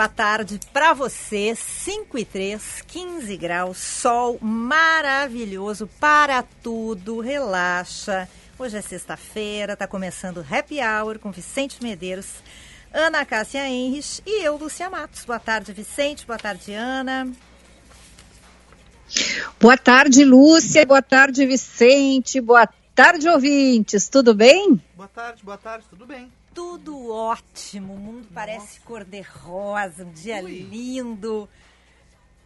[0.00, 1.54] Boa tarde para você.
[1.54, 7.20] 5 e 3, 15 graus, sol maravilhoso para tudo.
[7.20, 8.26] Relaxa.
[8.58, 12.28] Hoje é sexta-feira, tá começando Happy Hour com Vicente Medeiros,
[12.90, 15.26] Ana Cássia Henrich e eu, Lúcia Matos.
[15.26, 16.26] Boa tarde, Vicente.
[16.26, 17.30] Boa tarde, Ana.
[19.60, 20.86] Boa tarde, Lúcia.
[20.86, 22.40] Boa tarde, Vicente.
[22.40, 24.08] Boa tarde, ouvintes.
[24.08, 24.82] Tudo bem?
[24.96, 28.34] Boa tarde, boa tarde, tudo bem tudo ótimo, o mundo Nossa.
[28.34, 30.60] parece cor-de-rosa, um dia Ui.
[30.60, 31.48] lindo.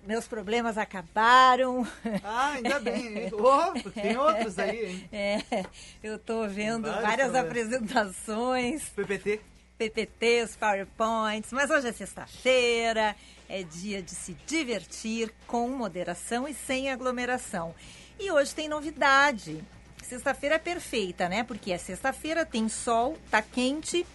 [0.07, 1.87] Meus problemas acabaram.
[2.23, 3.31] Ah, ainda bem.
[3.33, 5.09] Oh, tem outros aí, hein?
[5.11, 5.65] É,
[6.03, 7.37] eu estou vendo várias problemas.
[7.37, 8.89] apresentações.
[8.91, 9.41] PPT.
[9.79, 13.17] PPTs, PowerPoints, mas hoje é sexta-feira,
[13.49, 17.75] é dia de se divertir com moderação e sem aglomeração.
[18.21, 19.65] E hoje tem novidade.
[20.09, 21.43] Sexta-feira é perfeita, né?
[21.43, 24.07] Porque é sexta-feira, tem sol, tá quente.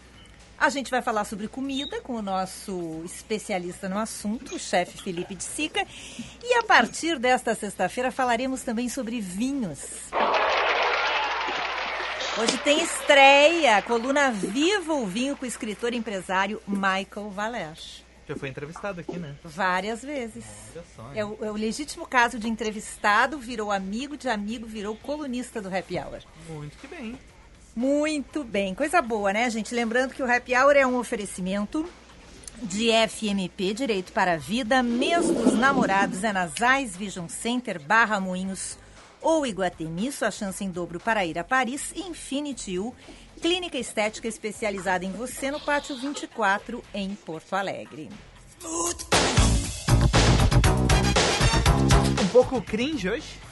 [0.58, 5.34] A gente vai falar sobre comida com o nosso especialista no assunto, o chefe Felipe
[5.34, 5.86] de Sica.
[6.44, 9.80] E a partir desta sexta-feira falaremos também sobre vinhos.
[12.38, 18.09] Hoje tem estreia, coluna Viva o Vinho com o escritor e empresário Michael Valech.
[18.30, 19.36] Já foi entrevistado aqui, né?
[19.44, 20.46] Várias vezes.
[21.16, 25.76] É o, é o, legítimo caso de entrevistado, virou amigo de amigo, virou colunista do
[25.76, 26.20] Happy Hour.
[26.48, 27.18] Muito que bem.
[27.76, 28.76] Muito bem.
[28.76, 29.74] Coisa boa, né, gente?
[29.74, 31.90] Lembrando que o Happy Hour é um oferecimento
[32.62, 38.20] de FMP Direito para a Vida, mês dos namorados é nas Ais Vision Center, Barra
[38.20, 38.78] Moinhos
[39.22, 42.94] ou Iguatemi, sua chance em dobro para ir a Paris, Infinity U,
[43.42, 48.10] Clínica Estética especializada em você no Pátio 24, em Porto Alegre.
[52.22, 53.49] Um pouco cringe hoje?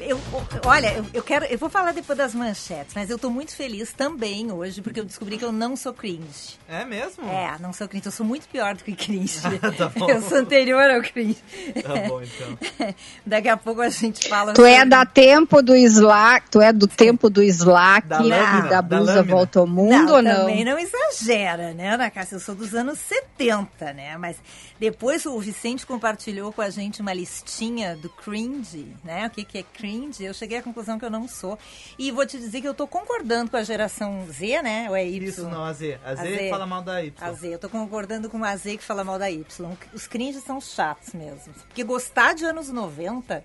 [0.00, 0.20] Eu,
[0.66, 1.44] olha, eu, eu, quero.
[1.46, 5.04] Eu vou falar depois das manchetes, mas eu tô muito feliz também hoje, porque eu
[5.04, 6.58] descobri que eu não sou cringe.
[6.68, 7.28] É mesmo?
[7.28, 8.06] É, não sou cringe.
[8.06, 9.40] Eu sou muito pior do que cringe.
[9.78, 10.10] tá bom.
[10.10, 11.38] Eu sou anterior ao cringe.
[11.82, 12.94] Tá bom, então.
[13.24, 14.52] Daqui a pouco a gente fala.
[14.52, 18.68] Tu é é da tempo do Slack, tu é do tempo do Slack da, lâmina,
[18.68, 20.36] da blusa da volta ao mundo não, ou não?
[20.36, 22.36] Também não exagera, né, Ana Cássia?
[22.36, 24.16] Eu sou dos anos 70, né?
[24.16, 24.36] Mas
[24.78, 29.26] depois o Vicente compartilhou com a gente uma listinha do cringe, né?
[29.26, 29.81] O que, que é cringe?
[30.20, 31.58] Eu cheguei à conclusão que eu não sou.
[31.98, 34.86] E vou te dizer que eu tô concordando com a geração Z, né?
[34.88, 35.28] Ou é Y?
[35.28, 35.98] Isso, não, a Z.
[36.04, 37.14] A Z, a Z fala mal da Y.
[37.20, 37.54] A Z.
[37.54, 39.44] Eu tô concordando com a Z que fala mal da Y.
[39.92, 41.52] Os cringes são chatos mesmo.
[41.66, 43.44] Porque gostar de anos 90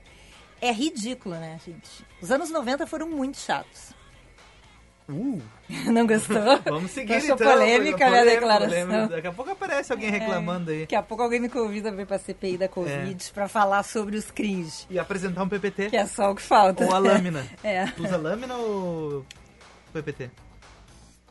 [0.61, 2.05] é ridículo, né, gente?
[2.21, 3.96] Os anos 90 foram muito chatos.
[5.09, 5.41] Uh.
[5.91, 6.59] Não gostou?
[6.65, 7.51] Vamos seguir Achou então.
[7.51, 8.87] polêmica a minha declaração.
[8.87, 9.15] Polêmica.
[9.15, 10.11] Daqui a pouco aparece alguém é.
[10.11, 10.79] reclamando é, aí.
[10.81, 13.33] Daqui a pouco alguém me convida para a CPI da Covid é.
[13.33, 14.85] para falar sobre os cringe.
[14.89, 15.89] E apresentar um PPT.
[15.89, 16.85] Que é só o que falta.
[16.85, 17.45] Ou a lâmina.
[17.63, 17.85] é.
[17.87, 19.25] Tu usa lâmina ou
[19.93, 20.29] PPT?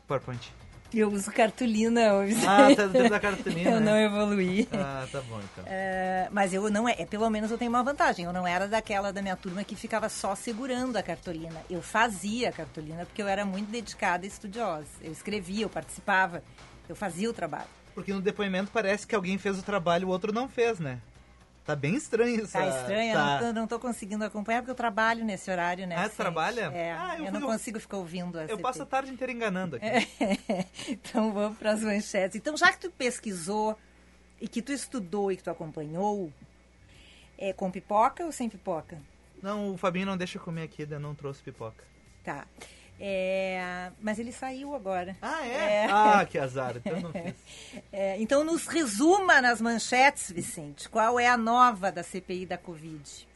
[0.07, 0.53] PowerPoint.
[0.93, 2.35] Eu uso cartolina hoje.
[2.47, 3.71] Ah, tá dentro da cartolina.
[3.71, 4.67] eu não evoluí.
[4.71, 5.63] Ah, tá bom então.
[5.67, 8.25] É, mas eu não é, é, pelo menos eu tenho uma vantagem.
[8.25, 11.61] Eu não era daquela da minha turma que ficava só segurando a cartolina.
[11.69, 14.87] Eu fazia a cartolina porque eu era muito dedicada e estudiosa.
[15.01, 16.41] Eu escrevia, eu participava,
[16.87, 17.67] eu fazia o trabalho.
[17.93, 20.99] Porque no depoimento parece que alguém fez o trabalho e o outro não fez, né?
[21.67, 22.53] Tá bem estranho isso.
[22.53, 23.19] Tá estranho, tá...
[23.19, 25.97] eu não tô, não tô, conseguindo acompanhar porque eu trabalho nesse horário, né?
[25.97, 26.71] Ah, você trabalha?
[26.73, 28.39] É, ah, eu, eu não eu, consigo ficar ouvindo.
[28.39, 29.85] eu passo a tarde inteira enganando aqui.
[30.87, 32.37] Então vamos para as manchetes.
[32.37, 33.77] Então, já que tu pesquisou
[34.39, 36.31] e que tu estudou e que tu acompanhou,
[37.37, 38.97] é com pipoca ou sem pipoca?
[39.43, 41.83] Não, o Fabinho não deixa comer aqui, eu não trouxe pipoca.
[42.23, 42.47] Tá.
[42.99, 45.15] É, mas ele saiu agora.
[45.21, 45.85] Ah, é?
[45.85, 45.87] é.
[45.91, 46.77] Ah, que azar.
[46.77, 47.35] Então não fiz.
[47.91, 50.89] É, então nos resuma nas manchetes, Vicente.
[50.89, 53.27] Qual é a nova da CPI da Covid?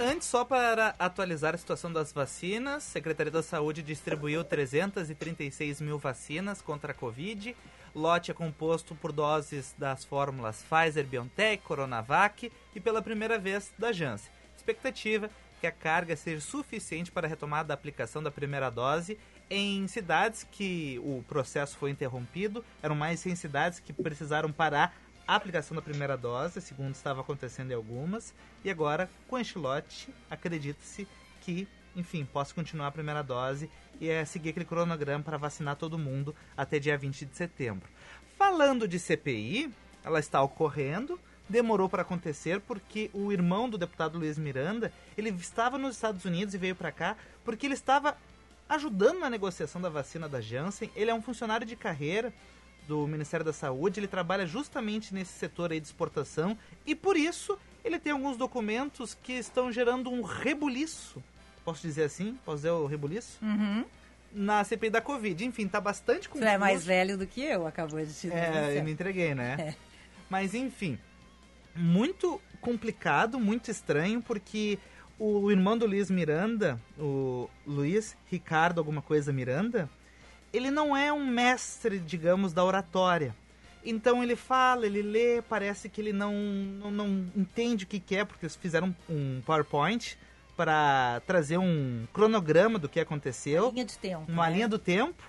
[0.00, 5.98] Antes, só para atualizar a situação das vacinas, a Secretaria da Saúde distribuiu 336 mil
[5.98, 7.56] vacinas contra a Covid.
[7.94, 13.90] Lote é composto por doses das fórmulas Pfizer, BioNTech, Coronavac e pela primeira vez da
[13.92, 14.30] Janssen.
[14.56, 19.18] Expectativa que a carga seja suficiente para a retomada da aplicação da primeira dose
[19.50, 24.94] em cidades que o processo foi interrompido, eram mais 100 cidades que precisaram parar
[25.26, 28.34] a aplicação da primeira dose, segundo estava acontecendo em algumas,
[28.64, 31.06] e agora, com este lote, acredita-se
[31.42, 33.70] que, enfim, possa continuar a primeira dose
[34.00, 37.88] e é seguir aquele cronograma para vacinar todo mundo até dia 20 de setembro.
[38.38, 39.70] Falando de CPI,
[40.02, 45.78] ela está ocorrendo, demorou para acontecer porque o irmão do deputado Luiz Miranda, ele estava
[45.78, 48.16] nos Estados Unidos e veio para cá porque ele estava
[48.68, 50.90] ajudando na negociação da vacina da Janssen.
[50.94, 52.32] Ele é um funcionário de carreira
[52.86, 56.56] do Ministério da Saúde, ele trabalha justamente nesse setor aí de exportação
[56.86, 61.22] e por isso ele tem alguns documentos que estão gerando um rebuliço.
[61.64, 62.38] Posso dizer assim?
[62.44, 63.38] Posso dizer o rebuliço?
[63.42, 63.84] Uhum.
[64.32, 65.44] Na CPI da Covid.
[65.44, 66.44] Enfim, tá bastante confuso.
[66.44, 68.34] Você é mais velho do que eu, acabou de te dizer.
[68.34, 69.56] É, eu me entreguei, né?
[69.84, 69.88] É.
[70.30, 70.98] Mas enfim,
[71.74, 74.78] muito complicado, muito estranho, porque
[75.18, 79.88] o irmão do Luiz Miranda, o Luiz Ricardo alguma coisa Miranda,
[80.52, 83.34] ele não é um mestre, digamos, da oratória.
[83.84, 88.16] Então ele fala, ele lê, parece que ele não, não, não entende o que, que
[88.16, 90.18] é, porque eles fizeram um PowerPoint
[90.56, 94.24] para trazer um cronograma do que aconteceu, Linha de tempo.
[94.30, 94.54] uma né?
[94.54, 95.22] linha do tempo.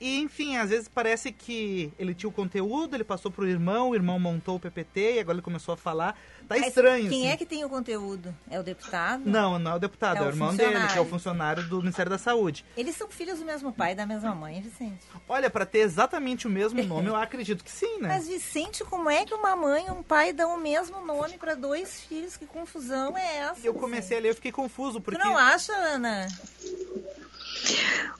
[0.00, 3.94] E enfim, às vezes parece que ele tinha o conteúdo, ele passou pro irmão, o
[3.94, 6.14] irmão montou o PPT e agora ele começou a falar.
[6.48, 7.28] Tá Mas estranho, Quem assim.
[7.32, 8.34] é que tem o conteúdo?
[8.50, 9.22] É o deputado?
[9.26, 11.62] Não, não é o deputado, É é, o irmão dele, que é o funcionário.
[11.68, 12.64] do Ministério da Saúde.
[12.76, 15.06] Eles são filhos do mesmo pai e da mesma mãe, Vicente.
[15.28, 18.08] Olha, para ter exatamente o mesmo nome, eu acredito que sim, né?
[18.08, 21.54] Mas, Vicente, como é que uma mãe e um pai dão o mesmo nome para
[21.54, 22.36] dois filhos?
[22.36, 23.60] Que confusão é essa?
[23.66, 26.26] Eu comecei a ler, eu fiquei confuso, Tu porque não acha, Ana?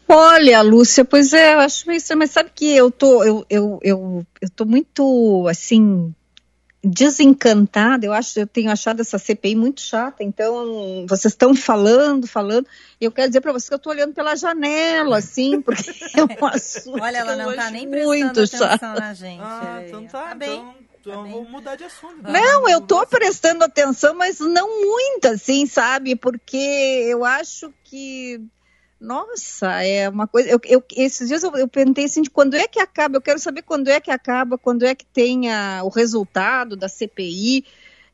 [0.08, 4.26] Olha, Lúcia, pois é, eu acho isso, mas sabe que eu tô, eu, eu, eu,
[4.40, 6.12] eu tô muito, assim,
[6.82, 12.66] desencantada, eu acho, eu tenho achado essa CPI muito chata, então vocês estão falando, falando,
[13.00, 16.24] e eu quero dizer para vocês que eu tô olhando pela janela, assim, porque é
[16.24, 18.64] um assunto Olha, ela não tá acho nem muito prestando chato.
[18.64, 19.42] atenção na gente.
[19.42, 20.54] Ah, então tá, bem.
[20.58, 21.32] então, então bem.
[21.32, 22.16] vou mudar de assunto.
[22.18, 22.32] então.
[22.32, 26.16] Não, eu tô prestando atenção, mas não muito, assim, sabe?
[26.16, 28.40] Porque eu acho que.
[29.00, 30.50] Nossa, é uma coisa.
[30.50, 33.16] Eu, eu- esses dias eu, eu perguntei assim: de quando é que acaba?
[33.16, 37.64] Eu quero saber quando é que acaba, quando é que tenha o resultado da CPI.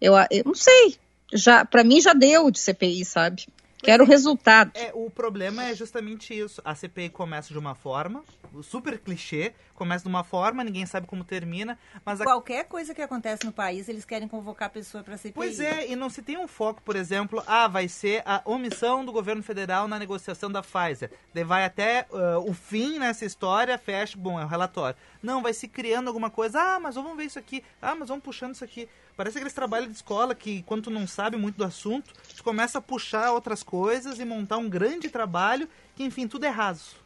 [0.01, 0.97] Eu, eu não sei.
[1.33, 3.47] Já, para mim já deu de CPI, sabe?
[3.87, 4.73] Quero o resultado.
[4.75, 6.61] É, o problema é justamente isso.
[6.65, 8.25] A CPI começa de uma forma,
[8.63, 13.01] super clichê, começa de uma forma, ninguém sabe como termina, mas a Qualquer coisa que
[13.01, 15.33] acontece no país, eles querem convocar a pessoa para CPI.
[15.33, 19.05] Pois é, e não se tem um foco, por exemplo, ah, vai ser a omissão
[19.05, 21.11] do governo federal na negociação da Pfizer.
[21.33, 24.99] Daí vai até ah, o fim nessa história, fecha, bom, é o relatório.
[25.23, 28.25] Não, vai se criando alguma coisa, ah, mas vamos ver isso aqui, ah, mas vamos
[28.25, 28.89] puxando isso aqui.
[29.17, 32.79] Parece aqueles trabalhos de escola que, quando tu não sabe muito do assunto, tu começa
[32.79, 36.97] a puxar outras coisas e montar um grande trabalho que, enfim, tudo é raso.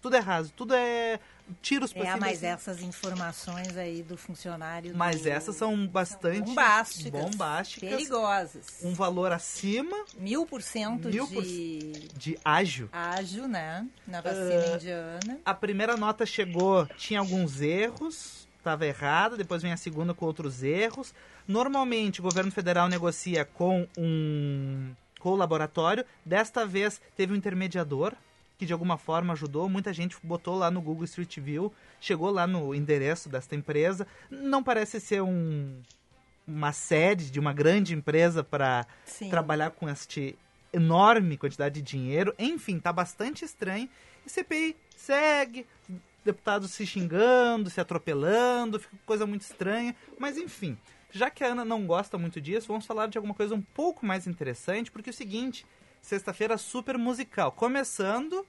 [0.00, 1.18] Tudo é raso, tudo é
[1.60, 2.46] tiros pra É, mas assim.
[2.46, 4.96] essas informações aí do funcionário.
[4.96, 8.66] Mas do- essas são bastante bombásticas, bombásticas, perigosas.
[8.82, 12.88] um valor acima Mil por cento de de ágil.
[12.92, 13.86] ágil, né?
[14.06, 15.40] Na vacina Ah, indiana.
[15.44, 20.62] A primeira nota chegou, tinha alguns erros, estava errada, depois vem a segunda com outros
[20.62, 21.12] erros.
[21.46, 26.04] Normalmente o governo federal negocia com um com o laboratório.
[26.24, 28.14] Desta vez teve um intermediador
[28.58, 29.68] que de alguma forma ajudou.
[29.68, 34.06] Muita gente botou lá no Google Street View, chegou lá no endereço desta empresa.
[34.30, 35.80] Não parece ser um
[36.46, 38.84] uma sede de uma grande empresa para
[39.30, 40.36] trabalhar com este
[40.72, 42.34] enorme quantidade de dinheiro.
[42.38, 43.88] Enfim, tá bastante estranho.
[44.26, 45.66] E CPI segue,
[46.24, 49.94] deputados se xingando, se atropelando, fica coisa muito estranha.
[50.18, 50.76] Mas enfim,
[51.12, 54.04] já que a Ana não gosta muito disso, vamos falar de alguma coisa um pouco
[54.06, 55.66] mais interessante, porque é o seguinte,
[56.00, 58.46] sexta-feira super musical, começando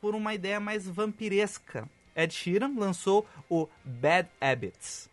[0.00, 1.88] por uma ideia mais vampiresca.
[2.14, 5.08] Ed Sheeran lançou o Bad Habits.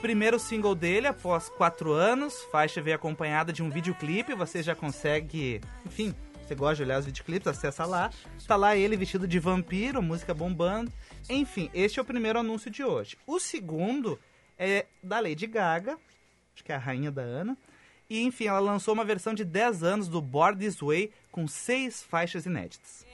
[0.00, 2.42] Primeiro single dele após quatro anos.
[2.52, 4.34] Faixa veio acompanhada de um videoclipe.
[4.34, 6.14] Você já consegue, enfim,
[6.46, 8.10] você gosta de olhar os videoclipes, acessa lá.
[8.46, 10.92] Tá lá ele vestido de vampiro, música bombando.
[11.28, 13.16] Enfim, este é o primeiro anúncio de hoje.
[13.26, 14.18] O segundo
[14.58, 15.98] é da Lady Gaga,
[16.54, 17.56] acho que é a rainha da Ana.
[18.08, 22.02] E enfim, ela lançou uma versão de 10 anos do Board This Way com seis
[22.02, 23.04] faixas inéditas.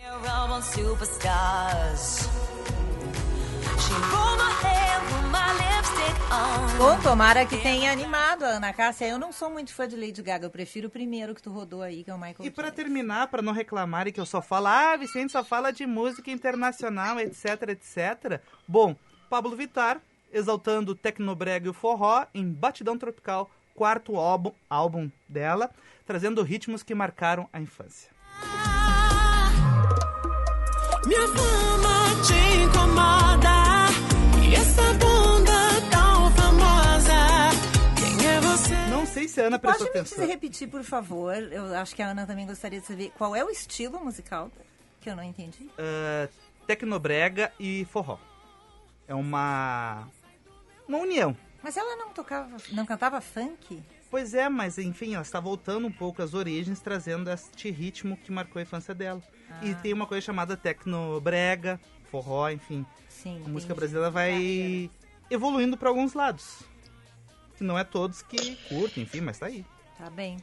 [6.76, 9.06] Bom, tomara que tenha animado a Ana Cássia.
[9.06, 10.46] Eu não sou muito fã de Lady Gaga.
[10.46, 12.76] Eu prefiro o primeiro que tu rodou aí, que é o Michael E pra Jackson.
[12.76, 17.18] terminar, pra não reclamarem que eu só falo, ah, Vicente só fala de música internacional,
[17.20, 18.40] etc, etc.
[18.66, 18.96] Bom,
[19.28, 20.00] Pablo Vittar
[20.32, 25.70] exaltando o tecnobrega e o forró em Batidão Tropical quarto álbum, álbum dela,
[26.06, 28.10] trazendo ritmos que marcaram a infância.
[31.06, 33.39] Minha fama te incomoda.
[39.30, 40.18] Se a Ana prestou Pode me atenção.
[40.18, 41.34] dizer, repetir, por favor?
[41.34, 44.50] Eu acho que a Ana também gostaria de saber qual é o estilo musical
[45.00, 45.70] que eu não entendi.
[45.78, 46.28] Ah,
[46.66, 48.18] tecnobrega e forró.
[49.08, 50.06] É uma
[50.86, 51.36] uma união.
[51.62, 53.82] Mas ela não tocava, não cantava funk?
[54.10, 58.32] Pois é, mas enfim, ela está voltando um pouco às origens, trazendo este ritmo que
[58.32, 59.22] marcou a infância dela.
[59.62, 61.78] E tem uma coisa chamada tecnobrega,
[62.10, 62.84] forró, enfim.
[63.08, 63.42] Sim.
[63.44, 64.90] A música brasileira vai
[65.30, 66.62] evoluindo para alguns lados.
[67.60, 69.66] Que não é todos que curtem, enfim, mas tá aí.
[69.98, 70.38] Tá bem.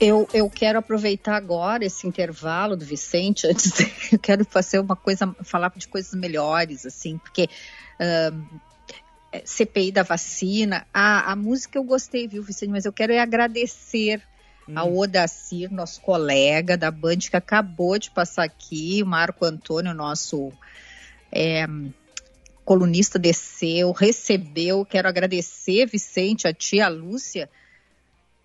[0.00, 4.96] Eu, eu quero aproveitar agora esse intervalo do Vicente, antes de, eu quero fazer uma
[4.96, 7.50] coisa, falar de coisas melhores, assim, porque
[8.00, 8.46] ahn,
[9.30, 13.18] é, CPI da vacina, a, a música eu gostei, viu, Vicente, mas eu quero é
[13.18, 14.22] agradecer
[14.74, 20.50] ao Odacir, nosso colega da Band, que acabou de passar aqui, o Marco Antônio, nosso
[21.30, 21.66] é,
[22.64, 27.48] colunista desceu, recebeu, quero agradecer, Vicente, a tia Lúcia,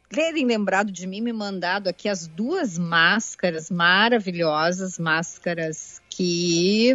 [0.09, 6.91] terem lembrado de mim, me mandado aqui as duas máscaras maravilhosas, máscaras que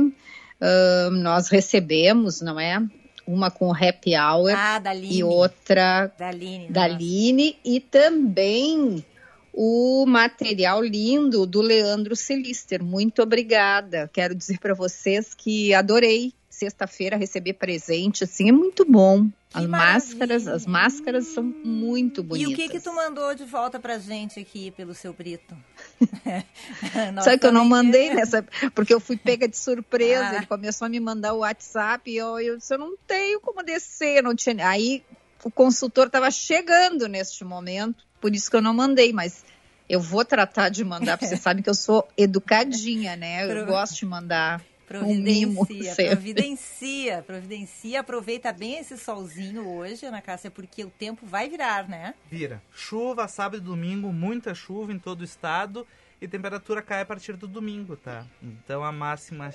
[0.60, 2.82] ahn, nós recebemos, não é?
[3.26, 6.68] Uma com happy hour Ah, e outra Da Aline.
[6.68, 6.82] da.
[6.84, 9.02] Aline e também
[9.50, 12.82] o material lindo do Leandro Celister.
[12.84, 14.10] Muito obrigada.
[14.12, 19.28] Quero dizer para vocês que adorei sexta-feira receber presente, assim, é muito bom.
[19.50, 20.54] Que As máscaras, maravilha.
[20.54, 22.52] as máscaras são muito E bonitas.
[22.52, 25.56] o que que tu mandou de volta pra gente aqui pelo seu Brito?
[27.22, 28.44] Sabe que eu não mandei nessa,
[28.74, 30.28] porque eu fui pega de surpresa.
[30.28, 30.36] Ah.
[30.36, 33.62] Ele começou a me mandar o WhatsApp e eu, eu disse, eu não tenho como
[33.62, 34.68] descer, não tinha.
[34.68, 35.04] Aí
[35.44, 39.44] o consultor estava chegando neste momento, por isso que eu não mandei, mas
[39.88, 43.44] eu vou tratar de mandar, porque você sabe que eu sou educadinha, né?
[43.44, 44.60] Eu gosto de mandar
[45.02, 45.66] um mimo.
[45.66, 46.16] Providencia, sempre.
[46.16, 48.00] providencia, providencia.
[48.00, 52.14] Aproveita bem esse solzinho hoje, Ana Cássia, porque o tempo vai virar, né?
[52.30, 52.62] Vira.
[52.74, 55.86] Chuva, sábado e domingo, muita chuva em todo o estado
[56.20, 58.26] e temperatura cai a partir do domingo, tá?
[58.42, 59.50] Então a máxima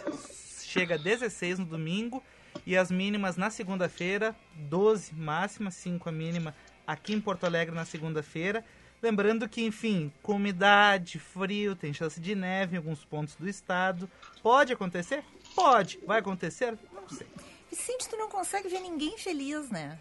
[0.64, 2.24] chega a 16 no domingo
[2.66, 6.56] e as mínimas na segunda-feira, 12 máxima, 5 a mínima
[6.86, 8.64] aqui em Porto Alegre na segunda-feira.
[9.02, 14.10] Lembrando que, enfim, com umidade, frio, tem chance de neve em alguns pontos do estado.
[14.44, 15.24] Pode acontecer?
[15.56, 16.00] Pode.
[16.06, 16.78] Vai acontecer?
[16.94, 17.28] Não sei.
[17.70, 19.98] Vicente, tu não consegue ver ninguém feliz, né?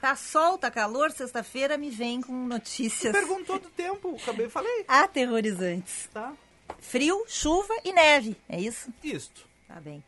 [0.00, 6.08] Tá sol, tá calor, sexta-feira me vem com notícias Perguntou do tempo, acabei falei, aterrorizantes.
[6.14, 6.32] tá?
[6.78, 8.92] Frio, chuva e neve, é isso?
[9.02, 9.44] Isto.
[9.66, 10.04] Tá bem.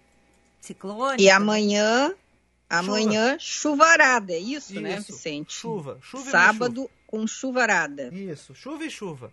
[0.60, 1.20] Ciclone.
[1.22, 2.14] E amanhã,
[2.70, 5.12] amanhã, chuvarada, é isso, né, Isso.
[5.12, 5.52] Vicente?
[5.52, 8.08] Chuva, chuva e Sábado com chuvarada.
[8.14, 9.30] Isso, chuva e chuva.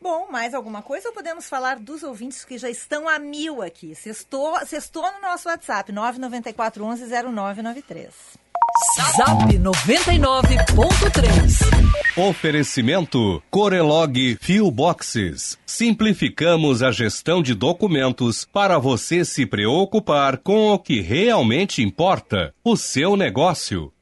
[0.00, 3.94] Bom, mais alguma coisa ou podemos falar dos ouvintes que já estão a mil aqui?
[3.94, 8.10] Sextou, sextou no nosso WhatsApp, 994110993.
[9.16, 12.16] Zap 99.3.
[12.16, 15.58] Oferecimento Corelog Fio Boxes.
[15.66, 22.74] Simplificamos a gestão de documentos para você se preocupar com o que realmente importa, o
[22.74, 23.92] seu negócio.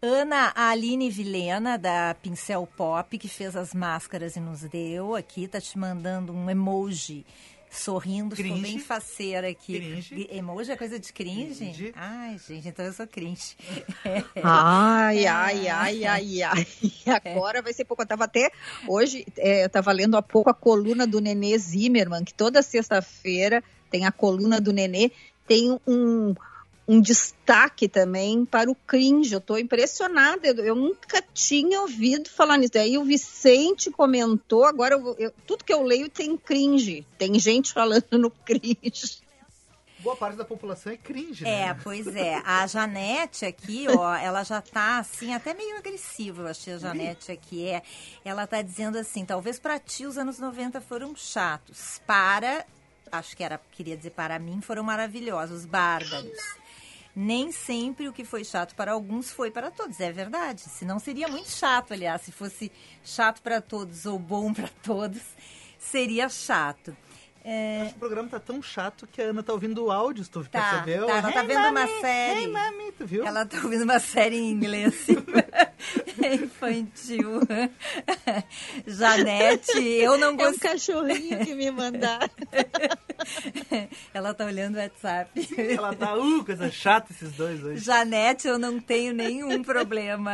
[0.00, 5.60] Ana Aline Vilena, da Pincel Pop, que fez as máscaras e nos deu aqui, tá
[5.60, 7.26] te mandando um emoji
[7.70, 8.62] sorrindo, ficou Cringe.
[8.68, 9.74] bem faceira aqui.
[9.74, 10.28] Cringe.
[10.30, 11.54] Emoji é coisa de cringe?
[11.54, 11.92] Cringe.
[11.94, 13.56] Ai, gente, então eu sou cringe.
[14.42, 16.66] Ai, ai, ai, ai, ai.
[17.06, 18.02] Agora vai ser pouco.
[18.02, 18.50] Eu tava até
[18.88, 23.62] hoje, é, eu tava lendo há pouco a coluna do Nenê Zimmermann, que toda sexta-feira
[23.90, 25.10] tem a coluna do Nenê,
[25.46, 26.34] tem um,
[26.90, 29.32] um destaque também para o cringe.
[29.32, 32.76] Eu tô impressionada, eu, eu nunca tinha ouvido falar nisso.
[32.76, 37.06] Aí o Vicente comentou, agora eu- eu- tudo que eu leio tem cringe.
[37.16, 39.20] Tem gente falando no cringe.
[40.00, 41.80] Boa parte da população é cringe, É, né?
[41.84, 42.42] pois é.
[42.44, 47.30] A Janete aqui, ó, ela já tá assim, até meio agressiva, eu achei a Janete
[47.30, 47.68] aqui.
[47.68, 47.82] É,
[48.24, 52.00] ela tá dizendo assim, talvez pra ti os anos 90 foram chatos.
[52.06, 52.64] Para,
[53.12, 56.58] acho que era, queria dizer para mim, foram maravilhosos, bárbaros.
[57.14, 60.62] Nem sempre o que foi chato para alguns foi para todos, é verdade.
[60.62, 62.70] Senão seria muito chato, aliás, se fosse
[63.04, 65.20] chato para todos ou bom para todos,
[65.78, 66.96] seria chato.
[67.42, 70.44] É, Acho que o programa tá tão chato que a Ana tá ouvindo áudios, tu
[70.44, 71.06] Tá, percebeu?
[71.06, 72.40] tá, ela tá Hey, vendo uma mami, série.
[72.40, 73.26] Hey, mami, tu viu?
[73.26, 75.06] ela tá ouvindo uma série em inglês
[76.22, 77.40] é infantil.
[78.86, 80.70] Janete, eu não É um gostei.
[80.70, 82.28] cachorrinho que me mandaram.
[84.12, 85.30] Ela tá olhando o WhatsApp.
[85.56, 87.84] Ela tá, uh, coisa chata esses dois hoje.
[87.84, 90.32] Janete, eu não tenho nenhum problema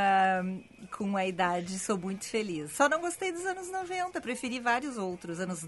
[0.91, 2.73] com a idade, sou muito feliz.
[2.73, 5.67] Só não gostei dos anos 90, preferi vários outros, anos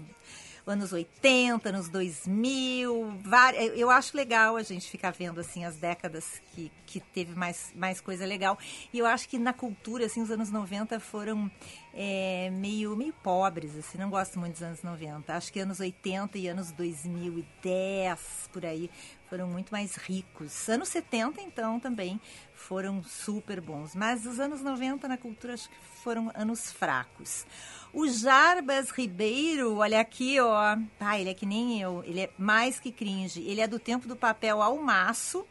[0.71, 6.41] anos 80, anos 2000, vari- eu acho legal a gente ficar vendo assim as décadas
[6.53, 8.57] que, que teve mais, mais coisa legal.
[8.93, 11.49] E eu acho que na cultura assim os anos 90 foram
[11.93, 15.33] é, meio meio pobres, assim, não gosto muito dos anos 90.
[15.35, 18.89] Acho que anos 80 e anos 2010 por aí
[19.29, 20.67] foram muito mais ricos.
[20.69, 22.19] Anos 70, então, também
[22.55, 23.93] foram super bons.
[23.95, 27.45] Mas os anos 90 na cultura acho que foram anos fracos.
[27.93, 30.77] O Jarbas Ribeiro, olha aqui, ó.
[30.99, 32.03] Ah, ele é que nem eu.
[32.05, 33.41] Ele é mais que cringe.
[33.41, 35.45] Ele é do tempo do papel almaço,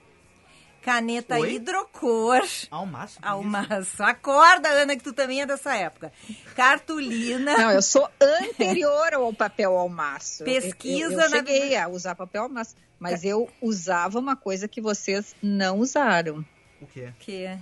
[0.81, 1.55] caneta Oi?
[1.55, 2.41] hidrocor.
[2.71, 3.27] Ao máximo.
[3.27, 4.03] Almaço.
[4.05, 6.13] Acorda, Ana, que tu também é dessa época.
[6.55, 7.57] Cartolina.
[7.59, 10.45] Não, eu sou anterior ao papel almaço.
[10.45, 14.69] Pesquisa Eu, eu, na- eu cheguei a usar papel almaço, mas eu usava uma coisa
[14.69, 16.45] que vocês não usaram.
[16.81, 17.13] O quê?
[17.19, 17.59] Que...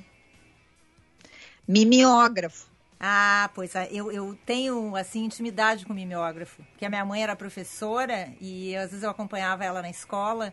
[1.66, 2.66] Mimeógrafo.
[2.98, 6.62] Ah, pois é, eu, eu tenho, assim, intimidade com o mimeógrafo.
[6.70, 10.52] Porque a minha mãe era professora e às vezes eu acompanhava ela na escola.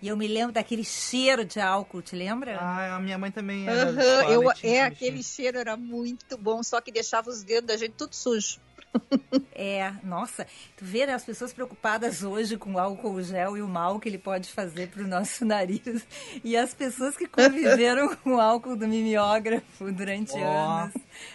[0.00, 2.56] E eu me lembro daquele cheiro de álcool, te lembra?
[2.58, 6.80] Ah, a minha mãe também era escola eu, é, aquele cheiro era muito bom, só
[6.80, 8.60] que deixava os dedos da gente tudo sujo.
[9.60, 13.66] É, nossa, tu vê né, as pessoas preocupadas hoje com o álcool gel e o
[13.66, 16.06] mal que ele pode fazer pro nosso nariz.
[16.44, 20.46] E as pessoas que conviveram com o álcool do mimeógrafo durante Ó.
[20.46, 20.94] anos.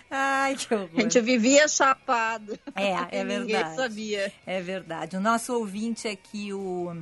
[0.10, 0.90] Ai, que horror.
[0.96, 2.58] A gente vivia chapado.
[2.76, 3.76] É, é E Ninguém verdade.
[3.76, 4.34] sabia.
[4.46, 5.18] É verdade.
[5.18, 6.96] O nosso ouvinte aqui, o,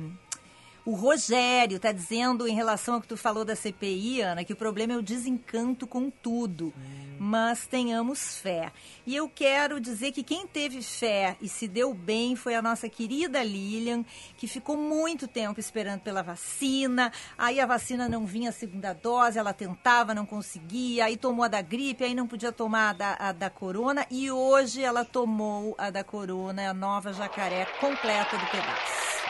[0.84, 4.56] o Rogério, está dizendo em relação ao que tu falou da CPI, Ana, que o
[4.56, 6.74] problema é o desencanto com tudo.
[7.24, 8.72] Mas tenhamos fé.
[9.06, 12.88] E eu quero dizer que quem teve fé e se deu bem foi a nossa
[12.88, 14.04] querida Lilian,
[14.36, 17.12] que ficou muito tempo esperando pela vacina.
[17.38, 21.04] Aí a vacina não vinha a segunda dose, ela tentava, não conseguia.
[21.04, 24.04] Aí tomou a da gripe, aí não podia tomar a da, a da corona.
[24.10, 29.21] E hoje ela tomou a da corona, a nova jacaré completa do pedaço.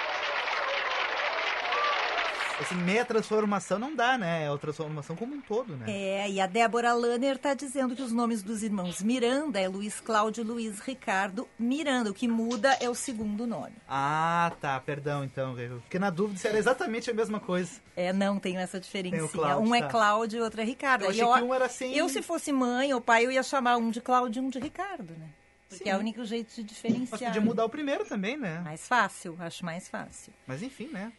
[2.62, 4.44] Assim, meia transformação não dá, né?
[4.44, 5.86] É a transformação como um todo, né?
[5.88, 10.00] É, e a Débora Lanner está dizendo que os nomes dos irmãos Miranda é Luiz
[10.00, 12.10] Cláudio Luiz Ricardo Miranda.
[12.10, 13.74] O que muda é o segundo nome.
[13.88, 15.58] Ah, tá, perdão então.
[15.58, 17.80] Eu fiquei na dúvida se era exatamente a mesma coisa.
[17.96, 19.58] É, não tem essa diferença.
[19.58, 19.88] Um é tá.
[19.88, 21.02] Cláudio e outro é Ricardo.
[21.04, 23.76] Eu achei que um era sem- Eu, se fosse mãe ou pai, eu ia chamar
[23.76, 25.28] um de Cláudio e um de Ricardo, né?
[25.68, 25.90] Porque Sim.
[25.90, 27.32] é o único jeito de Mas diferenciar.
[27.32, 28.60] podia mudar o primeiro também, né?
[28.60, 30.32] Mais fácil, acho mais fácil.
[30.46, 31.12] Mas enfim, né?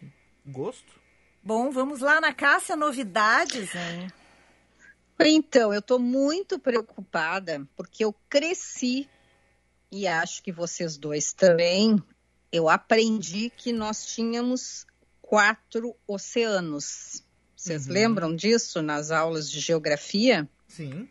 [0.46, 1.02] Gosto.
[1.44, 4.08] Bom, vamos lá na Cássia Novidades, hein?
[5.20, 9.10] Então, eu estou muito preocupada porque eu cresci
[9.92, 12.02] e acho que vocês dois também.
[12.52, 14.86] Eu aprendi que nós tínhamos
[15.22, 17.24] quatro oceanos.
[17.56, 17.94] Vocês Uhum.
[17.94, 20.48] lembram disso nas aulas de geografia?
[20.68, 21.08] Sim.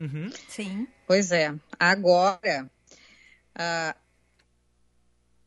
[0.00, 0.30] Uhum.
[0.48, 0.86] Sim.
[1.06, 1.54] Pois é.
[1.78, 2.70] Agora,
[3.54, 3.96] ah,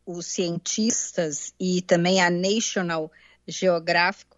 [0.07, 3.11] os cientistas e também a National
[3.45, 4.31] Geographic,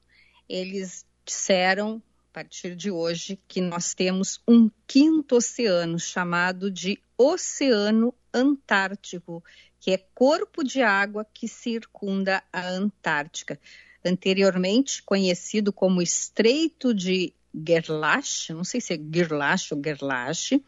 [0.49, 8.15] eles disseram, a partir de hoje, que nós temos um quinto oceano chamado de Oceano
[8.33, 9.43] Antártico,
[9.79, 13.59] que é corpo de água que circunda a Antártica.
[14.03, 20.63] Anteriormente conhecido como Estreito de Gerlache, não sei se é Gerlache ou Gerlache,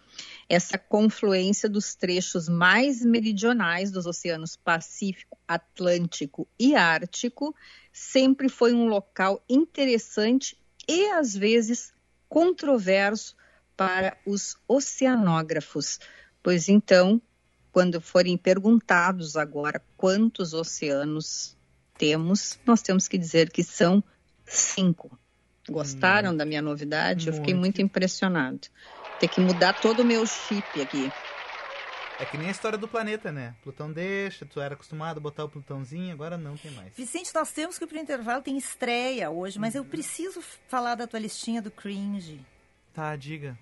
[0.50, 7.56] essa confluência dos trechos mais meridionais dos oceanos Pacífico, Atlântico e Ártico
[7.94, 11.94] sempre foi um local interessante e às vezes
[12.28, 13.36] controverso
[13.78, 16.00] para os oceanógrafos,
[16.42, 17.22] pois então,
[17.72, 21.56] quando forem perguntados agora quantos oceanos
[21.98, 24.04] temos, nós temos que dizer que são
[24.46, 25.21] cinco.
[25.72, 27.28] Gostaram da minha novidade?
[27.28, 27.62] Eu fiquei Muito.
[27.62, 28.60] muito impressionado.
[29.20, 31.12] Ter que mudar todo o meu chip aqui.
[32.20, 33.56] É que nem a história do planeta, né?
[33.64, 36.94] Plutão deixa, tu era acostumado a botar o Plutãozinho, agora não tem mais.
[36.96, 41.08] Vicente, nós temos que ir pro intervalo, tem estreia hoje, mas eu preciso falar da
[41.08, 42.40] tua listinha do cringe.
[42.94, 43.58] Tá, diga.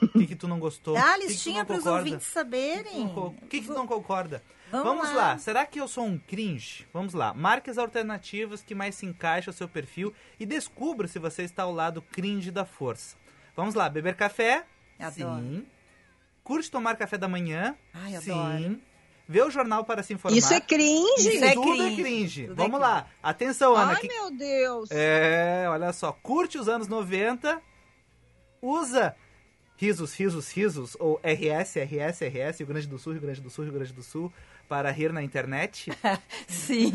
[0.00, 0.94] O que, que tu não gostou?
[0.94, 1.98] Dá a O que que tu listinha para os concorda?
[2.06, 3.12] ouvintes O saberem.
[3.50, 4.42] que, que tu não concorda?
[4.82, 5.28] Vamos Vamos, lá.
[5.32, 5.38] lá.
[5.38, 6.86] Será que eu sou um cringe?
[6.92, 7.32] Vamos lá.
[7.34, 11.62] Marque as alternativas que mais se encaixam ao seu perfil e descubra se você está
[11.62, 13.16] ao lado cringe da força.
[13.56, 13.88] Vamos lá.
[13.88, 14.64] Beber café?
[14.98, 15.40] Adoro.
[15.42, 15.66] Sim.
[16.42, 17.74] Curte tomar café da manhã?
[17.92, 18.32] Ai, Sim.
[18.32, 18.80] adoro.
[19.26, 20.36] Vê o jornal para se informar.
[20.36, 21.34] Isso é cringe.
[21.36, 22.02] Isso é Tudo é cringe.
[22.02, 22.40] cringe.
[22.48, 22.92] Tudo é Vamos cringe.
[22.92, 23.06] lá.
[23.22, 23.92] Atenção, Ana.
[23.92, 24.90] Ai, que- meu Deus.
[24.90, 26.12] É, olha só.
[26.12, 27.62] Curte os anos 90.
[28.60, 29.14] Usa
[29.76, 30.96] risos, risos, risos.
[31.00, 32.58] Ou RS, RS, RS.
[32.58, 34.32] Rio Grande do Sul, Rio Grande do Sul, Rio Grande do Sul.
[34.68, 35.90] Para rir na internet.
[36.48, 36.90] Sim.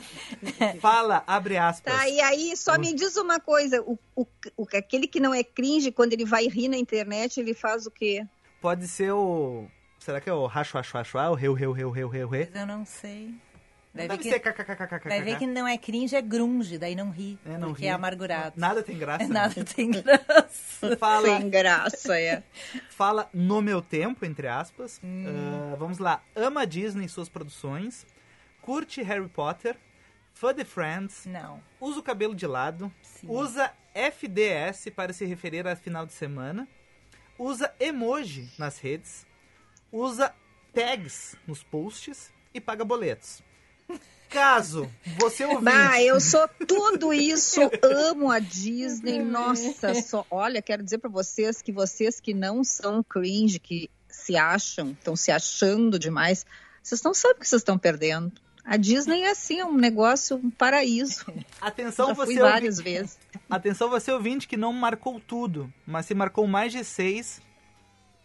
[0.80, 1.94] Fala, abre aspas.
[1.94, 5.42] Tá, e aí só me diz uma coisa, o, o, o- aquele que não é
[5.44, 8.26] cringe, quando ele vai rir na internet, ele faz o quê?
[8.60, 9.66] Pode ser o...
[9.98, 12.48] Será que é o racho, racho, racho, o reu, reu, reu, reu, reu, reu?
[12.52, 13.34] Mas eu não sei.
[13.94, 14.42] Vai ver, que, ser
[15.04, 17.38] vai ver que não é cringe, é grunge, daí não ri.
[17.46, 17.88] É, não porque ri.
[17.88, 18.58] é amargurado.
[18.58, 19.22] Nada tem graça.
[19.22, 19.34] É né?
[19.34, 20.96] nada tem graça.
[20.98, 22.42] Fala, Sem graça, é.
[22.90, 25.00] fala no meu tempo, entre aspas.
[25.02, 25.26] Hum.
[25.28, 26.20] Ah, vamos lá.
[26.34, 28.04] Ama Disney e suas produções.
[28.60, 29.76] Curte Harry Potter.
[30.32, 31.24] Fã de Friends.
[31.26, 31.62] Não.
[31.80, 32.92] Usa o cabelo de lado.
[33.00, 33.28] Sim.
[33.30, 36.66] Usa FDS para se referir a final de semana.
[37.38, 39.24] Usa emoji nas redes.
[39.92, 40.34] Usa
[40.72, 42.32] tags nos posts.
[42.52, 43.40] E paga boletos.
[44.28, 45.64] Caso você ouvinte...
[45.64, 51.62] Bah, eu sou tudo isso, amo a Disney, nossa, só, olha, quero dizer para vocês
[51.62, 56.44] que vocês que não são cringe, que se acham, estão se achando demais,
[56.82, 58.32] vocês não sabem o que vocês estão perdendo.
[58.64, 61.26] A Disney é assim, é um negócio, um paraíso.
[61.60, 63.18] Atenção Já fui você várias ouvinte, vezes.
[63.48, 67.40] Atenção você ouvinte que não marcou tudo, mas se marcou mais de seis,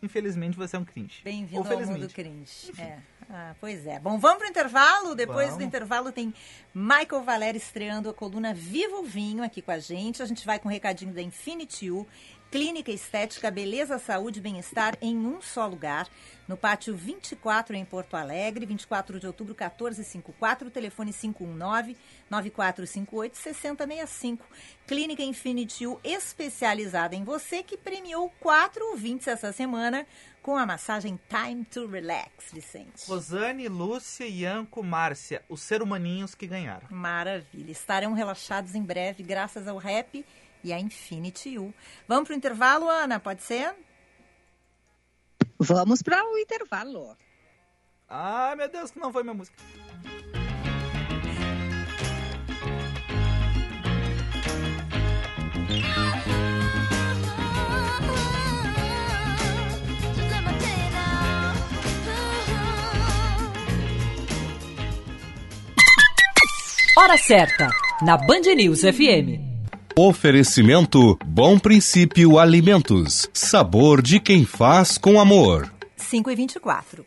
[0.01, 1.21] infelizmente você é um cringe.
[1.23, 2.71] Bem-vindo ao mundo cringe.
[2.77, 2.99] É.
[3.31, 3.99] Ah, pois é.
[3.99, 5.13] Bom, vamos pro intervalo.
[5.13, 5.65] Depois do Vamos.
[5.65, 6.33] intervalo tem
[6.73, 10.23] Michael Valério estreando a coluna Viva o Vinho aqui com a gente.
[10.23, 12.07] A gente vai com um recadinho da Infinity U.
[12.51, 16.09] Clínica Estética, Beleza, Saúde e Bem-Estar em um só lugar.
[16.47, 21.11] No pátio 24 em Porto Alegre, 24 de outubro, 1454, telefone
[22.31, 24.39] 519-9458-6065.
[24.87, 30.07] Clínica Infinity U, especializada em você, que premiou quatro ouvintes essa semana
[30.41, 33.07] com a massagem Time to Relax, Vicente.
[33.07, 36.87] Rosane, Lúcia, Ianco, Márcia, os ser humaninhos que ganharam.
[36.89, 37.71] Maravilha.
[37.71, 40.25] Estarão relaxados em breve, graças ao rap
[40.63, 41.73] e à Infinity U.
[42.07, 43.19] Vamos pro intervalo, Ana?
[43.19, 43.73] Pode ser?
[45.57, 47.17] Vamos para o intervalo.
[48.07, 49.57] Ai, meu Deus, que não foi minha música.
[66.97, 67.69] Hora certa,
[68.01, 69.48] na Band News FM.
[70.01, 73.29] Oferecimento Bom Princípio Alimentos.
[73.33, 75.69] Sabor de quem faz com amor.
[75.97, 77.05] 5 e 24.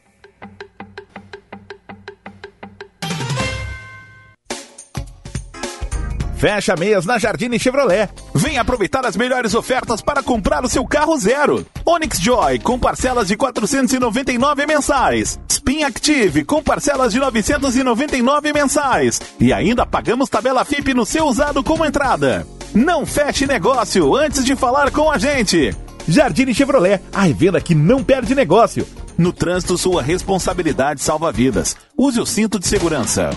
[6.37, 8.11] Fecha mês na Jardine Chevrolet.
[8.35, 11.65] Vem aproveitar as melhores ofertas para comprar o seu carro zero.
[11.87, 15.41] Onix Joy com parcelas de 499 mensais.
[15.49, 19.19] Spin Active com parcelas de 999 mensais.
[19.41, 22.47] E ainda pagamos tabela FIP no seu usado como entrada.
[22.75, 25.77] Não feche negócio antes de falar com a gente.
[26.09, 28.87] Jardine Chevrolet, a revenda que não perde negócio.
[29.19, 31.77] No trânsito, sua responsabilidade salva vidas.
[31.97, 33.29] Use o cinto de segurança.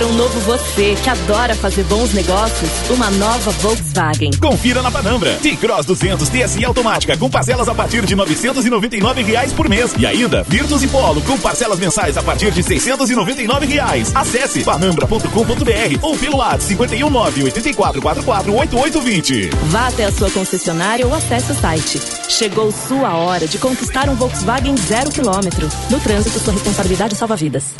[0.00, 4.30] Para um novo você que adora fazer bons negócios, uma nova Volkswagen.
[4.40, 5.34] Confira na Panambra.
[5.42, 9.92] T-Cross 200 TSI automática com parcelas a partir de 999 reais por mês.
[9.98, 14.10] E ainda, Virtus e Polo com parcelas mensais a partir de 699 reais.
[14.16, 19.50] Acesse panambra.com.br ou pelo WhatsApp 519 8444 8820.
[19.66, 22.00] Vá até a sua concessionária ou acesse o site.
[22.26, 25.68] Chegou sua hora de conquistar um Volkswagen zero quilômetro.
[25.90, 27.74] No trânsito, sua responsabilidade salva vidas.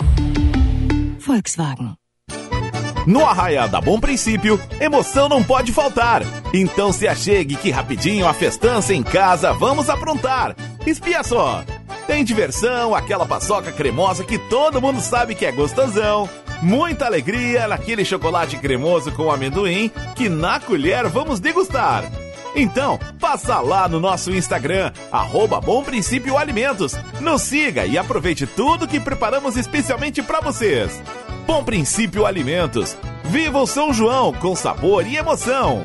[1.19, 2.00] Volkswagen.
[3.07, 6.23] No Arraia da Bom Princípio, emoção não pode faltar.
[6.53, 10.55] Então se achegue que rapidinho a festança em casa vamos aprontar.
[10.87, 11.65] Espia só!
[12.07, 16.29] Tem diversão, aquela paçoca cremosa que todo mundo sabe que é gostosão.
[16.61, 22.05] Muita alegria naquele chocolate cremoso com amendoim que na colher vamos degustar.
[22.55, 26.97] Então, passa lá no nosso Instagram, arroba Bom Princípio Alimentos.
[27.21, 31.01] Nos siga e aproveite tudo que preparamos especialmente para vocês.
[31.47, 32.97] Bom Princípio Alimentos.
[33.25, 35.83] Viva o São João com sabor e emoção.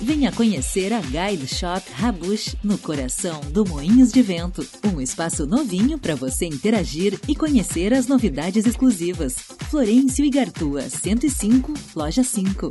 [0.00, 4.66] Venha conhecer a Guide Shop Rabush no coração do Moinhos de Vento.
[4.82, 9.34] Um espaço novinho para você interagir e conhecer as novidades exclusivas.
[9.68, 12.70] Florencio e Gartua, 105, loja 5.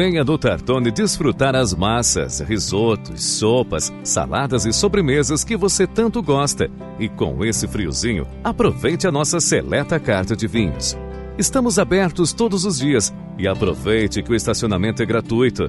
[0.00, 6.70] Venha do Tartone desfrutar as massas, risotos, sopas, saladas e sobremesas que você tanto gosta.
[7.00, 10.96] E com esse friozinho, aproveite a nossa seleta carta de vinhos.
[11.36, 15.68] Estamos abertos todos os dias e aproveite que o estacionamento é gratuito.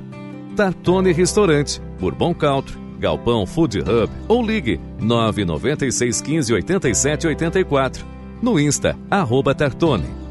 [0.56, 8.06] Tartone Restaurante, Bourbon Country, Galpão Food Hub ou ligue 996 15 87 84.
[8.44, 10.29] No Insta, arroba Tartone.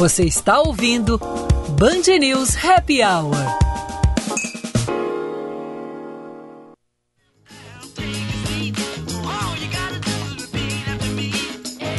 [0.00, 1.18] Você está ouvindo
[1.78, 3.34] Band News Happy Hour.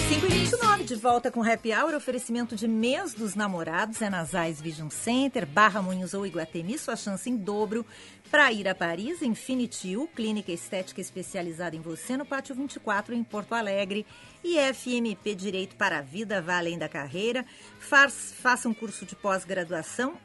[0.09, 4.59] Cinco 29 de volta com Happy Hour, oferecimento de mês dos namorados é na Zais
[4.59, 7.85] Vision Center, Barra Moinhos ou Iguatemi, sua chance em dobro
[8.31, 13.25] para ir a Paris, Infinity U, clínica estética especializada em você no Pátio 24 em
[13.25, 14.05] Porto Alegre
[14.41, 17.45] e FMP Direito para a Vida, além da carreira.
[17.77, 20.17] Faz, faça um curso de pós-graduação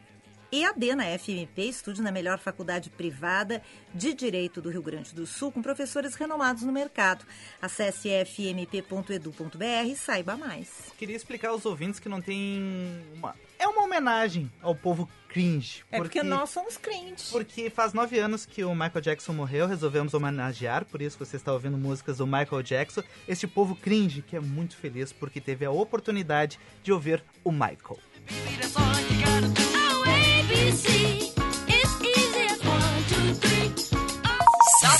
[0.52, 3.62] EAD na FMP, estude na melhor faculdade privada
[3.94, 7.24] de Direito do Rio Grande do Sul, com professores renomados no mercado.
[7.60, 10.92] Acesse fmp.edu.br e saiba mais.
[10.98, 13.34] Queria explicar aos ouvintes que não tem uma...
[13.58, 15.82] É uma homenagem ao povo cringe.
[15.90, 17.30] É porque, nós somos cringe.
[17.30, 21.52] Porque faz nove anos que o Michael Jackson morreu, resolvemos homenagear, por isso você está
[21.52, 23.02] ouvindo músicas do Michael Jackson.
[23.26, 27.98] Este povo cringe que é muito feliz porque teve a oportunidade de ouvir o Michael.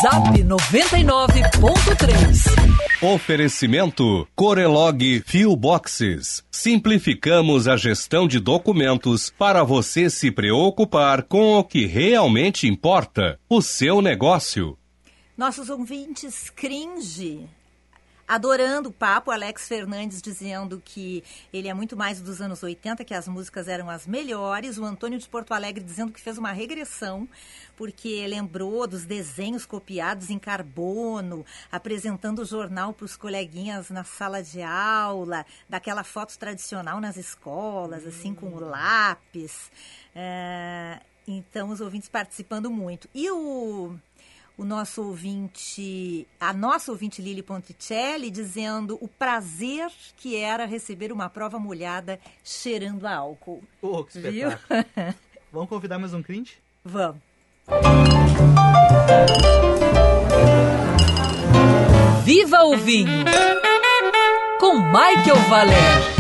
[0.07, 3.03] Zap 99.3.
[3.03, 6.45] Oferecimento Corelog Fio Boxes.
[6.49, 13.61] Simplificamos a gestão de documentos para você se preocupar com o que realmente importa, o
[13.61, 14.79] seu negócio.
[15.37, 17.40] Nossos ouvintes cringe
[18.27, 23.15] adorando o papo, Alex Fernandes dizendo que ele é muito mais dos anos 80, que
[23.15, 24.79] as músicas eram as melhores.
[24.79, 27.29] O Antônio de Porto Alegre dizendo que fez uma regressão,
[27.77, 34.43] porque lembrou dos desenhos copiados em carbono, apresentando o jornal para os coleguinhas na sala
[34.43, 39.71] de aula, daquela foto tradicional nas escolas, assim, com o lápis.
[40.15, 43.09] É, então, os ouvintes participando muito.
[43.15, 43.97] E o
[44.59, 51.29] o nosso ouvinte, a nossa ouvinte Lili Ponticelli, dizendo o prazer que era receber uma
[51.29, 53.62] prova molhada cheirando a álcool.
[53.83, 54.49] Oh, que Viu?
[55.53, 56.59] Vamos convidar mais um cringe?
[56.85, 57.21] Vamos.
[62.25, 63.25] Viva o vinho!
[64.59, 66.16] Com Michael Valer.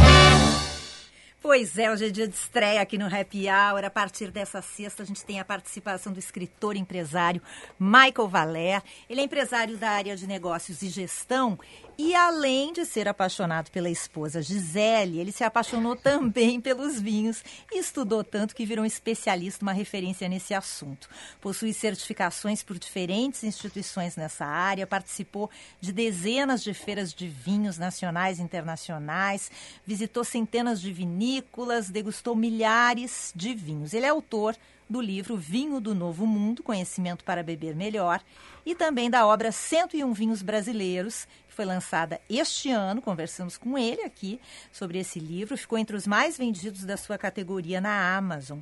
[1.48, 3.84] Pois é, hoje é dia de estreia aqui no Happy Hour.
[3.84, 7.40] A partir dessa sexta, a gente tem a participação do escritor e empresário
[7.78, 8.82] Michael Valer.
[9.08, 11.56] Ele é empresário da área de negócios e gestão
[11.98, 17.78] E além de ser apaixonado pela esposa Gisele, ele se apaixonou também pelos vinhos e
[17.78, 21.08] estudou tanto que virou um especialista, uma referência nesse assunto.
[21.40, 28.38] Possui certificações por diferentes instituições nessa área, participou de dezenas de feiras de vinhos nacionais
[28.38, 29.50] e internacionais,
[29.86, 33.94] visitou centenas de vinícolas, degustou milhares de vinhos.
[33.94, 34.54] Ele é autor
[34.88, 38.22] do livro Vinho do Novo Mundo, Conhecimento para Beber Melhor,
[38.66, 43.00] e também da obra 101 Vinhos Brasileiros, que foi lançada este ano.
[43.00, 44.40] Conversamos com ele aqui
[44.72, 48.58] sobre esse livro, ficou entre os mais vendidos da sua categoria na Amazon.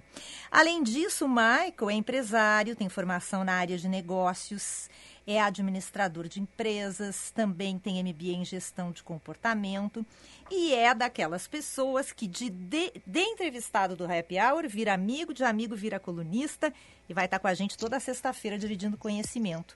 [0.51, 4.91] Além disso, Michael é empresário, tem formação na área de negócios
[5.27, 10.05] é administrador de empresas, também tem MBA em gestão de comportamento
[10.51, 15.43] e é daquelas pessoas que de, de, de entrevistado do Happy Hour vira amigo, de
[15.43, 16.73] amigo vira colunista
[17.09, 19.75] e vai estar com a gente toda sexta-feira dividindo conhecimento.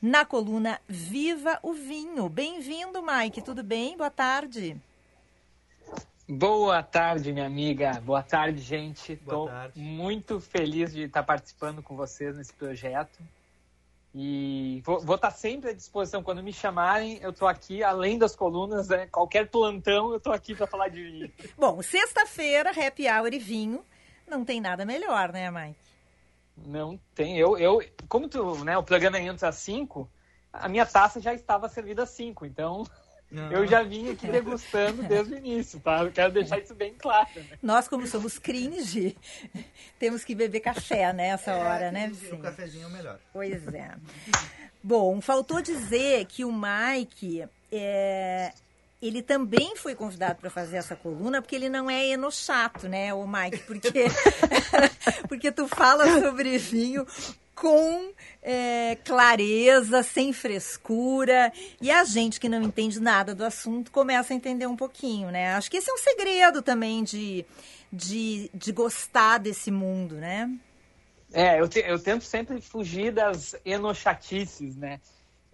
[0.00, 2.28] Na coluna Viva o Vinho.
[2.28, 3.42] Bem-vindo, Mike.
[3.42, 3.96] Tudo bem?
[3.96, 4.80] Boa tarde.
[6.28, 8.00] Boa tarde, minha amiga.
[8.00, 9.12] Boa tarde, gente.
[9.12, 13.18] Estou muito feliz de estar participando com vocês nesse projeto.
[14.12, 16.22] E vou, vou estar sempre à disposição.
[16.22, 19.06] Quando me chamarem, eu estou aqui, além das colunas, né?
[19.06, 21.32] qualquer plantão, eu estou aqui para falar de vinho.
[21.56, 23.84] Bom, sexta-feira, happy hour e vinho.
[24.26, 25.85] Não tem nada melhor, né, Mike?
[26.56, 27.38] Não tem.
[27.38, 30.08] Eu, eu como tu, né, o programa entra às 5,
[30.52, 32.84] a minha taça já estava servida às 5, então
[33.50, 36.04] eu já vim aqui degustando desde o início, tá?
[36.04, 37.28] Eu quero deixar isso bem claro.
[37.34, 37.58] Né?
[37.60, 39.16] Nós, como somos cringe,
[39.98, 42.12] temos que beber café nessa é, hora, né?
[42.14, 42.34] Sim.
[42.34, 43.18] O cafezinho é o melhor.
[43.32, 43.90] Pois é.
[44.82, 48.52] Bom, faltou dizer que o Mike é,
[49.06, 53.26] ele também foi convidado para fazer essa coluna, porque ele não é enochato, né, o
[53.26, 53.58] Mike?
[53.58, 54.04] Porque,
[55.28, 57.06] porque tu fala sobre vinho
[57.54, 61.52] com é, clareza, sem frescura.
[61.80, 65.54] E a gente que não entende nada do assunto começa a entender um pouquinho, né?
[65.54, 67.46] Acho que esse é um segredo também de,
[67.90, 70.50] de, de gostar desse mundo, né?
[71.32, 75.00] É, eu, te, eu tento sempre fugir das enochatices, né?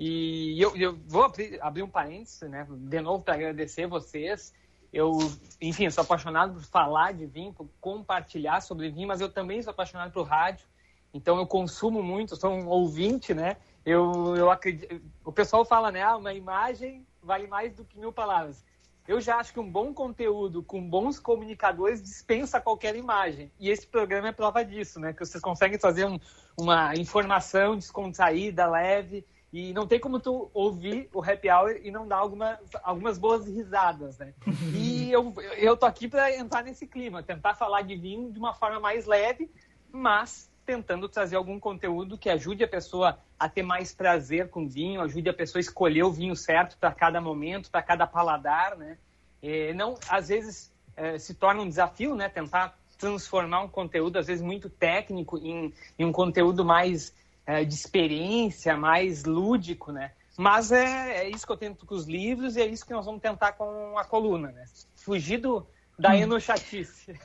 [0.04, 2.66] E eu, eu vou abrir, um parênteses, né?
[2.68, 4.52] De novo, para agradecer vocês.
[4.92, 5.16] Eu,
[5.60, 9.70] enfim, sou apaixonado por falar de vinho, por compartilhar sobre vinho, mas eu também sou
[9.70, 10.66] apaixonado por rádio.
[11.14, 13.58] Então eu consumo muito, sou um ouvinte, né?
[13.86, 15.00] Eu, eu acredito.
[15.24, 16.02] O pessoal fala, né?
[16.02, 18.64] Ah, uma imagem vale mais do que mil palavras.
[19.06, 23.52] Eu já acho que um bom conteúdo com bons comunicadores dispensa qualquer imagem.
[23.56, 25.12] E esse programa é prova disso, né?
[25.12, 26.18] Que vocês conseguem fazer um,
[26.58, 29.24] uma informação descontraída, leve.
[29.52, 33.46] E não tem como tu ouvir o happy hour e não dar alguma, algumas boas
[33.46, 34.32] risadas, né?
[34.74, 38.54] E eu, eu tô aqui para entrar nesse clima, tentar falar de vinho de uma
[38.54, 39.50] forma mais leve,
[39.90, 45.02] mas tentando trazer algum conteúdo que ajude a pessoa a ter mais prazer com vinho,
[45.02, 48.96] ajude a pessoa a escolher o vinho certo para cada momento, para cada paladar, né?
[49.42, 52.28] E não, às vezes é, se torna um desafio, né?
[52.28, 57.12] Tentar transformar um conteúdo às vezes muito técnico em, em um conteúdo mais
[57.46, 60.12] é, de experiência, mais lúdico, né?
[60.36, 63.04] Mas é, é, isso que eu tento com os livros e é isso que nós
[63.04, 64.64] vamos tentar com a coluna, né?
[64.96, 65.66] Fugir do,
[65.98, 66.14] da hum.
[66.14, 67.18] enochatice.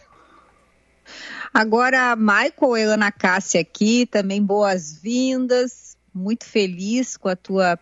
[1.54, 5.98] Agora, Michael e Ana Cássia aqui, também boas-vindas.
[6.14, 7.80] Muito feliz com a tua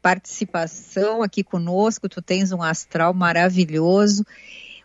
[0.00, 2.08] participação aqui conosco.
[2.08, 4.24] Tu tens um astral maravilhoso.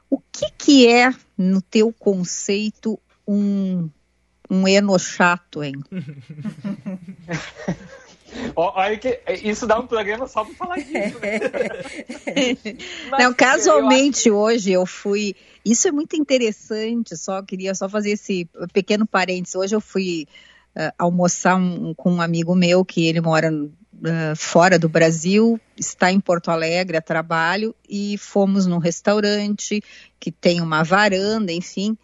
[0.10, 3.90] O que, que é, no teu conceito, um,
[4.50, 5.76] um enochato, hein?
[8.56, 11.18] Olha que isso dá um programa só para falar disso.
[11.20, 11.40] Né?
[13.18, 15.34] Não, casualmente hoje eu fui
[15.70, 19.56] isso é muito interessante, só queria só fazer esse pequeno parênteses.
[19.56, 20.26] Hoje eu fui
[20.78, 26.10] uh, almoçar um, com um amigo meu que ele mora uh, fora do Brasil, está
[26.10, 29.84] em Porto Alegre a trabalho e fomos num restaurante
[30.18, 31.98] que tem uma varanda, enfim,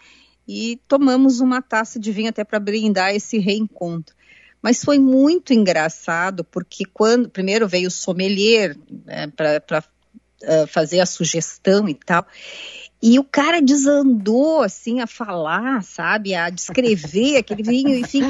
[0.47, 4.15] e tomamos uma taça de vinho até para brindar esse reencontro.
[4.61, 9.83] Mas foi muito engraçado porque quando primeiro veio o sommelier né, para
[10.43, 12.25] uh, fazer a sugestão e tal.
[13.01, 18.21] E o cara desandou, assim, a falar, sabe, a descrever aquele vinho, enfim.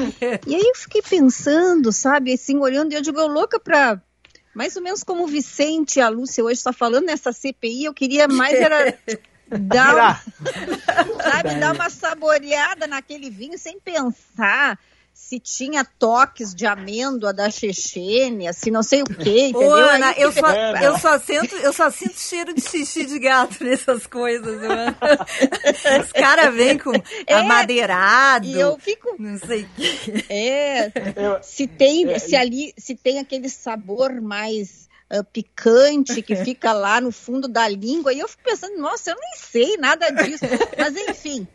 [0.44, 4.02] E aí eu fiquei pensando, sabe, assim, olhando, e eu digo, eu louca pra...
[4.52, 7.94] Mais ou menos como o Vicente e a Lúcia hoje está falando nessa CPI, eu
[7.94, 8.98] queria mais era
[9.48, 10.24] dar,
[11.22, 14.78] sabe, dar uma saboreada naquele vinho sem pensar
[15.14, 19.70] se tinha toques de amêndoa da Chechênia, se não sei o quê, entendeu?
[19.70, 23.62] Ô, Ana, eu, só, eu, só sinto, eu só sinto cheiro de xixi de gato
[23.62, 24.96] nessas coisas, Ana.
[26.02, 26.92] Os caras vêm com
[27.28, 29.14] é, amadeirado, e eu fico...
[29.16, 30.24] não sei o quê.
[30.28, 30.90] É,
[31.42, 37.10] se tem, se ali, se tem aquele sabor mais uh, picante que fica lá no
[37.10, 38.12] fundo da língua.
[38.12, 40.44] E eu fico pensando, nossa, eu nem sei nada disso.
[40.78, 41.46] Mas enfim.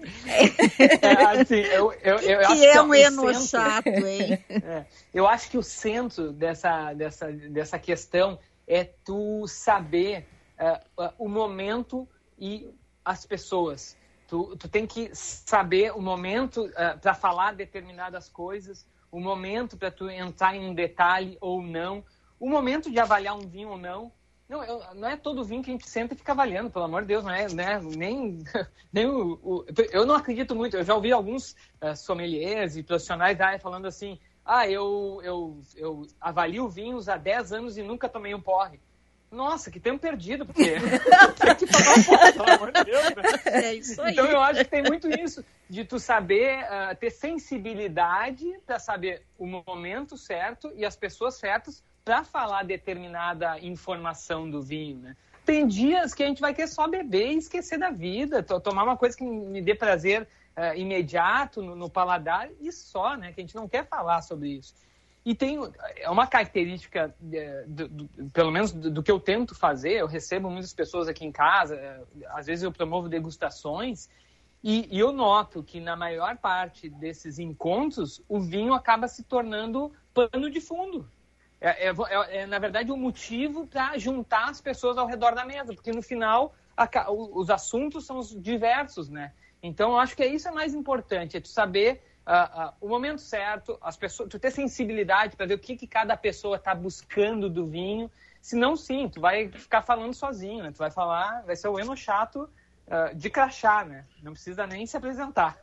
[1.01, 4.43] É, assim, eu, eu, eu que, acho que é um o eno chato, hein?
[4.49, 11.13] É, eu acho que o centro dessa, dessa, dessa questão é tu saber eh, eh,
[11.17, 12.07] o momento
[12.37, 12.71] e
[13.03, 13.97] as pessoas.
[14.27, 16.69] Tu, tu tem que saber o momento
[17.01, 22.03] para falar determinadas coisas, o momento para tu entrar em um detalhe ou não,
[22.39, 24.11] o momento de avaliar um vinho ou não.
[24.47, 27.01] Não, eu- não é todo vinho que a gente senta e fica avaliando, pelo amor
[27.01, 27.79] de Deus, não é, né?
[27.95, 28.39] Nem,
[28.91, 30.75] nem o, o- Eu não acredito muito.
[30.75, 35.61] Eu já ouvi alguns eh, sommeliers e profissionais da área falando assim: ah, eu, eu,
[35.75, 38.79] eu avalio vinhos há 10 anos e nunca tomei um porre.
[39.31, 40.71] Nossa, que tempo perdido, porque
[41.39, 43.03] tem que tomar um porre, pelo amor de Deus.
[43.15, 43.23] Né?
[43.45, 44.13] É isso aí.
[44.13, 49.21] Então eu acho que tem muito isso, de tu saber ah, ter sensibilidade para saber
[49.37, 55.15] o momento certo e as pessoas certas para falar determinada informação do vinho, né?
[55.45, 58.83] Tem dias que a gente vai querer só beber e esquecer da vida, to- tomar
[58.83, 63.31] uma coisa que me dê prazer ah, imediato no, no paladar e só, né?
[63.31, 64.73] Que a gente não quer falar sobre isso.
[65.23, 65.59] E tem
[65.97, 70.07] é uma característica, eh, do- do- pelo menos do, do que eu tento fazer, eu
[70.07, 74.09] recebo muitas pessoas aqui em casa, eh, às vezes eu promovo degustações,
[74.63, 79.91] e, e eu noto que na maior parte desses encontros, o vinho acaba se tornando
[80.11, 81.07] pano de fundo.
[81.61, 85.45] É, é- é- é, na verdade, um motivo para juntar as pessoas ao redor da
[85.45, 86.53] mesa, porque no final
[87.09, 89.33] o- os assuntos são os diversos, né?
[89.61, 92.01] Então, eu acho que isso é mais importante, é tu saber
[92.31, 95.87] ah, ah, o momento certo, as pessoas, tu ter sensibilidade para ver o que, que
[95.87, 98.11] cada pessoa está buscando do vinho.
[98.39, 100.71] Senão, sim, tu vai ficar falando sozinho, né?
[100.71, 102.47] Tu vai falar, vai ser o eno chato
[102.87, 104.05] ah, de crachá, né?
[104.21, 105.57] Não precisa nem se apresentar.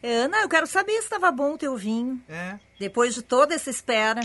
[0.00, 2.22] Ana, eu quero saber se estava bom o teu vinho.
[2.28, 2.60] É.
[2.78, 4.20] Depois de toda essa espera.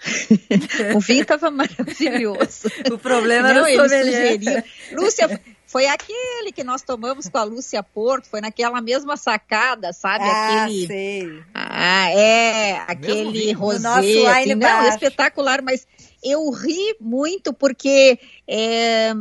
[0.96, 2.68] O vinho estava maravilhoso.
[2.90, 4.38] O problema era Não, o ele sommelier.
[4.38, 4.62] sugeriu.
[4.92, 10.24] Lúcia, foi aquele que nós tomamos com a Lúcia Porto, foi naquela mesma sacada, sabe?
[10.24, 10.86] Ah, aquele.
[10.86, 11.42] sei.
[11.54, 15.86] Ah, é, aquele rosé, nosso assim, não, espetacular, mas
[16.24, 19.14] eu ri muito porque é,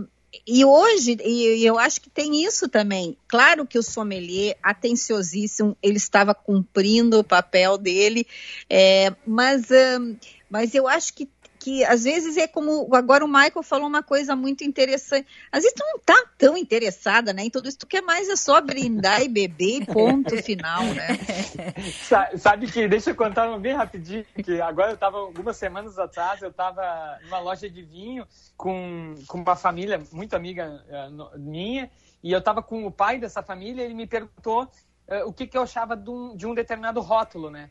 [0.45, 3.15] e hoje e, eu acho que tem isso também.
[3.27, 8.25] Claro que o sommelier, atenciosíssimo, ele estava cumprindo o papel dele,
[8.69, 10.15] é, mas hum,
[10.49, 11.29] mas eu acho que
[11.59, 15.27] que às vezes é como agora o Michael falou uma coisa muito interessante.
[15.51, 18.35] Às vezes tu não tá tão interessada, né, em tudo isso, tu quer mais é
[18.37, 21.07] só brindar e beber e ponto final, né?
[22.07, 25.99] Sa- Sabe que, deixa eu contar um bem rapidinho, que agora eu estava, algumas semanas
[25.99, 28.25] atrás, eu estava numa loja de vinho
[28.55, 31.91] com, com uma família muito amiga eh, minha,
[32.23, 34.71] e eu estava com o pai dessa família, ele me perguntou
[35.07, 37.69] eh, o que, que eu achava de um, de um determinado rótulo, né?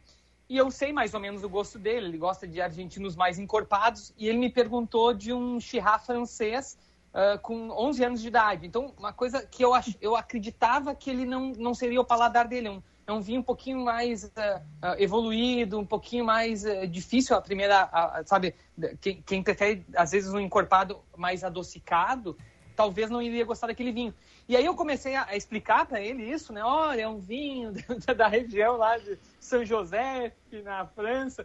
[0.49, 4.15] E eu sei mais ou menos o gosto dele, ele gosta de argentinos mais encorpados,
[4.17, 6.79] e ele me perguntou de um Chirá francês
[7.13, 8.67] ah, com 11 anos de idade.
[8.67, 12.47] Então, uma coisa que eu, ach, eu acreditava que ele não, não seria o paladar
[12.47, 16.63] dele, é um, é um vinho um pouquinho mais ah, ah, evoluído, um pouquinho mais
[16.91, 17.91] difícil a primeira,
[18.25, 18.55] sabe,
[19.01, 22.37] quem, quem prefere às vezes um encorpado mais adocicado,
[22.79, 24.15] talvez não iria gostar daquele vinho.
[24.49, 26.63] E aí eu comecei a, explicar para ele isso, né?
[26.63, 27.73] Olha, é um vinho
[28.07, 31.45] da, da região lá de São José, na França.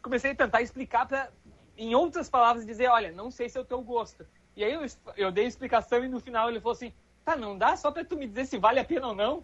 [0.00, 1.30] Comecei a tentar explicar para,
[1.76, 4.26] em outras palavras, dizer, olha, não sei se é o teu gosto.
[4.56, 4.80] E aí eu,
[5.18, 6.94] eu dei a explicação e no final ele falou assim,
[7.30, 9.40] tá, não dá só para tu me dizer se vale a pena ou não?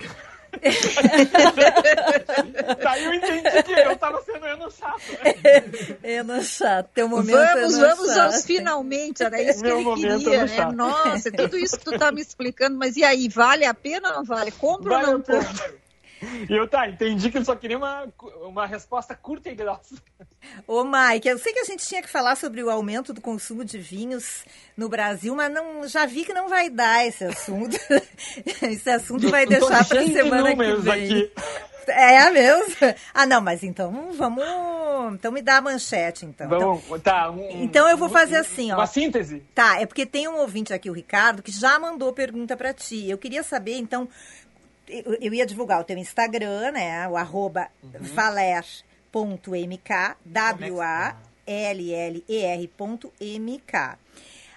[2.82, 5.02] Daí eu entendi que eu tava sendo eno chato.
[5.22, 5.34] Né?
[6.02, 8.20] Eno chato, teu momento Vamos, vamos chato.
[8.20, 10.72] aos finalmente, era isso que Meu ele momento queria, né?
[10.72, 14.16] Nossa, tudo isso que tu tá me explicando, mas e aí, vale a pena ou
[14.16, 14.50] não vale?
[14.52, 15.74] Compra Vale ou não compra?
[16.48, 18.08] E eu, tá, entendi que ele só queria uma,
[18.42, 19.94] uma resposta curta e grossa.
[20.66, 23.64] Ô, Mike, eu sei que a gente tinha que falar sobre o aumento do consumo
[23.64, 24.44] de vinhos
[24.76, 27.76] no Brasil, mas não, já vi que não vai dar esse assunto.
[28.62, 31.04] esse assunto vai deixar para de semana que vem.
[31.04, 31.32] aqui.
[31.88, 32.74] É mesmo?
[33.14, 34.44] Ah, não, mas então vamos.
[35.14, 36.46] Então me dá a manchete, então.
[36.48, 37.30] Então- Vamos, tá.
[37.30, 38.76] um- Então eu vou fazer assim, ó.
[38.76, 39.40] Uma síntese.
[39.54, 43.08] Tá, é porque tem um ouvinte aqui, o Ricardo, que já mandou pergunta para ti.
[43.08, 44.08] Eu queria saber, então,
[44.88, 47.08] eu, eu ia divulgar o teu Instagram, né?
[47.08, 48.54] O arroba valer.mk,
[50.24, 51.26] W-A-L-L-E-R.mk.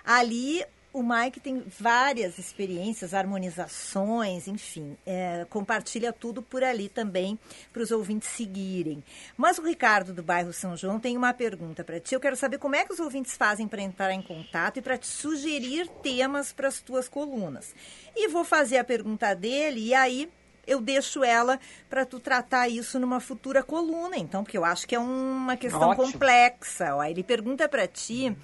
[0.06, 7.38] Ali o Mike tem várias experiências, harmonizações, enfim, é, compartilha tudo por ali também
[7.72, 9.04] para os ouvintes seguirem.
[9.38, 12.16] Mas o Ricardo do bairro São João tem uma pergunta para ti.
[12.16, 14.98] Eu quero saber como é que os ouvintes fazem para entrar em contato e para
[14.98, 17.76] te sugerir temas para as tuas colunas.
[18.16, 20.30] E vou fazer a pergunta dele e aí
[20.66, 21.60] eu deixo ela
[21.90, 25.90] para tu tratar isso numa futura coluna, então, porque eu acho que é uma questão
[25.90, 26.12] Ótimo.
[26.12, 26.96] complexa.
[26.96, 27.04] Ó.
[27.04, 28.36] Ele pergunta para ti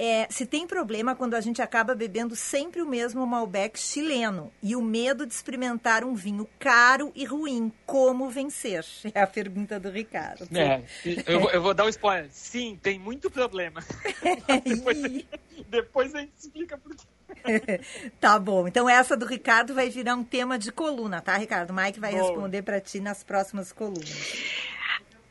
[0.00, 4.76] É, se tem problema quando a gente acaba bebendo sempre o mesmo Malbec chileno e
[4.76, 8.84] o medo de experimentar um vinho caro e ruim, como vencer?
[9.12, 10.46] É a pergunta do Ricardo.
[10.56, 10.82] É,
[11.26, 12.28] eu, eu vou dar um spoiler.
[12.30, 13.82] Sim, tem muito problema.
[14.64, 15.24] depois,
[15.68, 17.80] depois a gente explica por quê.
[18.20, 18.68] tá bom.
[18.68, 21.70] Então essa do Ricardo vai virar um tema de coluna, tá, Ricardo?
[21.70, 22.18] O Mike vai bom.
[22.18, 24.14] responder para ti nas próximas colunas.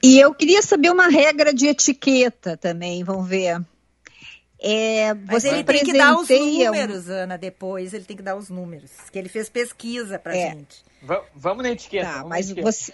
[0.04, 3.62] E eu queria saber uma regra de etiqueta também, vamos ver.
[4.60, 7.94] É, Mas ele tem que dar os números, Ana, depois.
[7.94, 8.92] Ele tem que dar os números.
[9.12, 10.52] Que ele fez pesquisa pra é.
[10.52, 10.84] gente.
[11.02, 12.08] V vamos na etiqueta.
[12.08, 12.72] Tá, mas etiqueta.
[12.72, 12.94] Você,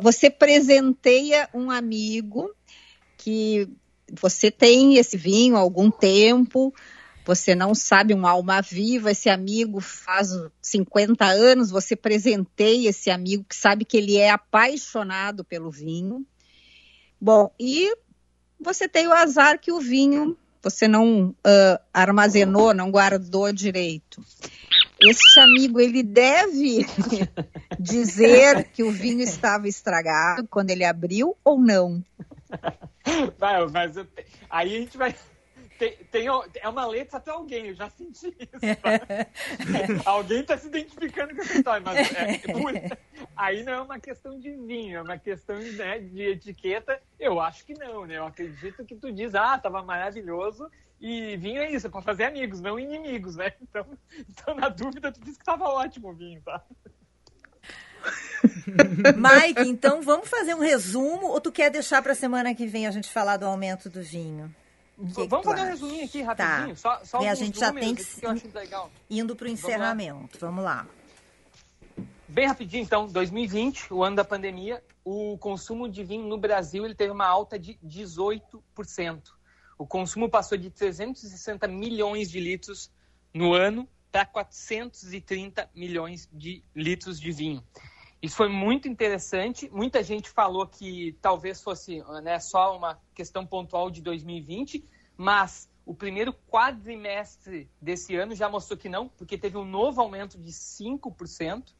[0.00, 2.54] você presenteia um amigo
[3.16, 3.68] que
[4.12, 6.72] você tem esse vinho há algum tempo,
[7.24, 10.28] você não sabe uma alma viva, esse amigo faz
[10.62, 16.24] 50 anos, você presenteia esse amigo que sabe que ele é apaixonado pelo vinho.
[17.20, 17.92] Bom, e
[18.60, 24.20] você tem o azar que o vinho você não uh, armazenou, não guardou direito.
[25.00, 26.84] Este amigo ele deve
[27.78, 32.02] dizer que o vinho estava estragado quando ele abriu ou não?
[33.38, 33.96] Vai, mas
[34.50, 35.14] aí a gente vai
[35.78, 38.60] tem, tem, é uma letra até alguém, eu já senti isso.
[40.04, 42.98] Alguém está se identificando com essa história, mas é, é,
[43.36, 47.00] aí não é uma questão de vinho, é uma questão né, de etiqueta.
[47.18, 48.16] Eu acho que não, né?
[48.16, 50.70] Eu acredito que tu diz, ah, tava maravilhoso,
[51.00, 53.52] e vinho é isso, é para fazer amigos, não inimigos, né?
[53.60, 53.86] Então,
[54.28, 56.62] então, na dúvida, tu diz que tava ótimo o vinho, tá?
[59.16, 62.86] Mike, então vamos fazer um resumo ou tu quer deixar para a semana que vem
[62.86, 64.54] a gente falar do aumento do vinho?
[64.96, 66.68] Que Vamos que fazer um resuminho aqui rapidinho.
[66.68, 66.76] Tá.
[66.76, 68.90] Só, só e a gente já tem que, que eu acho legal.
[69.10, 70.38] indo para o encerramento.
[70.40, 70.86] Vamos lá.
[72.28, 76.94] Bem rapidinho, então, 2020, o ano da pandemia, o consumo de vinho no Brasil ele
[76.94, 79.22] teve uma alta de 18%.
[79.78, 82.90] O consumo passou de 360 milhões de litros
[83.32, 87.62] no ano para 430 milhões de litros de vinho.
[88.26, 89.70] Isso foi muito interessante.
[89.72, 94.84] Muita gente falou que talvez fosse né, só uma questão pontual de 2020,
[95.16, 100.36] mas o primeiro quadrimestre desse ano já mostrou que não, porque teve um novo aumento
[100.36, 101.72] de 5%.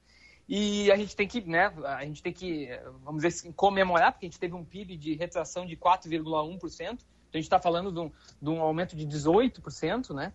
[0.49, 2.69] E a gente tem que, né, a gente tem que,
[3.03, 6.93] vamos dizer assim, comemorar, porque a gente teve um PIB de retração de 4,1%.
[6.93, 7.01] Então
[7.35, 10.33] a gente está falando de um, de um aumento de 18%, né?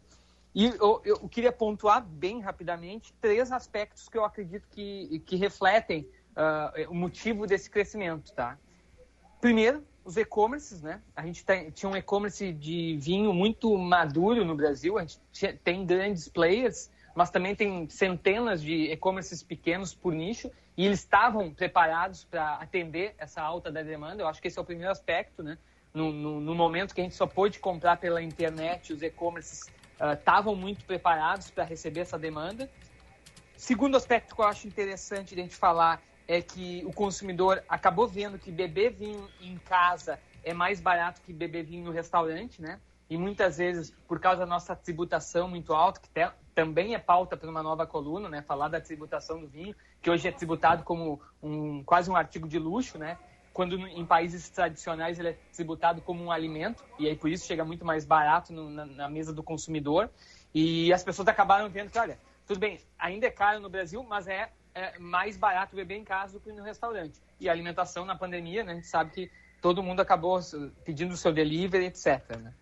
[0.53, 6.07] E eu, eu, queria pontuar bem rapidamente três aspectos que eu acredito que, que refletem
[6.31, 8.57] uh, o motivo desse crescimento, tá?
[9.39, 11.01] Primeiro, os e-commerces, né?
[11.15, 15.57] A gente tem, tinha um e-commerce de vinho muito maduro no Brasil, a gente tinha,
[15.63, 21.53] tem grandes players, mas também tem centenas de e-commerces pequenos por nicho, e eles estavam
[21.53, 24.21] preparados para atender essa alta da demanda.
[24.21, 25.57] Eu acho que esse é o primeiro aspecto, né?
[25.93, 29.69] No, no, no momento que a gente só pôde comprar pela internet, os e-commerces
[30.13, 32.69] estavam uh, muito preparados para receber essa demanda.
[33.55, 38.07] Segundo aspecto que eu acho interessante de a gente falar é que o consumidor acabou
[38.07, 42.79] vendo que beber vinho em casa é mais barato que beber vinho no restaurante, né?
[43.09, 46.09] E muitas vezes, por causa da nossa tributação muito alta, que
[46.55, 48.41] também é pauta para uma nova coluna, né?
[48.41, 52.57] Falar da tributação do vinho, que hoje é tributado como um, quase um artigo de
[52.57, 53.17] luxo, né?
[53.53, 57.65] Quando em países tradicionais ele é tributado como um alimento, e aí por isso chega
[57.65, 60.09] muito mais barato no, na, na, mesa do consumidor.
[60.53, 64.27] E as pessoas acabaram vendo que, olha, tudo bem, ainda é caro no Brasil, mas
[64.27, 67.21] é, é mais barato beber em casa do que no restaurante.
[67.39, 69.31] E a alimentação na pandemia, né, a gente sabe que
[69.61, 70.39] todo mundo acabou
[70.83, 72.37] pedindo o seu delivery, etc.
[72.37, 72.53] Né?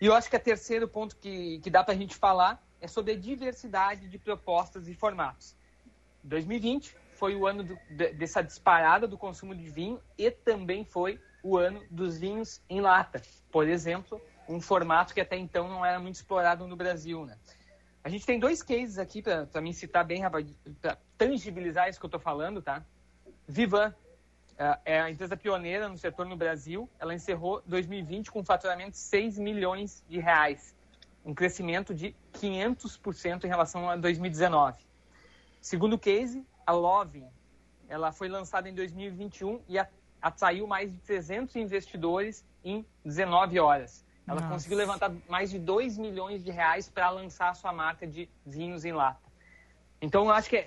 [0.00, 2.86] E eu acho que o terceiro ponto que, que dá para a gente falar é
[2.86, 5.56] sobre a diversidade de propostas e formatos.
[6.22, 7.78] 2020 foi o ano do,
[8.14, 13.20] dessa disparada do consumo de vinho e também foi o ano dos vinhos em lata.
[13.50, 17.36] Por exemplo, um formato que até então não era muito explorado no Brasil, né?
[18.04, 20.22] A gente tem dois cases aqui para me citar bem,
[20.80, 22.84] para tangibilizar isso que eu estou falando, tá?
[23.46, 23.92] Vivan
[24.56, 26.88] é, é a empresa pioneira no setor no Brasil.
[27.00, 30.74] Ela encerrou 2020 com um faturamento de 6 milhões de reais,
[31.24, 34.78] um crescimento de 500% em relação a 2019.
[35.60, 37.26] Segundo case, a Loving,
[37.88, 39.78] ela foi lançada em 2021 e
[40.20, 44.04] atraiu mais de 300 investidores em 19 horas.
[44.26, 44.52] Ela Nossa.
[44.52, 48.84] conseguiu levantar mais de 2 milhões de reais para lançar a sua marca de vinhos
[48.84, 49.26] em lata.
[49.98, 50.58] Então, eu acho que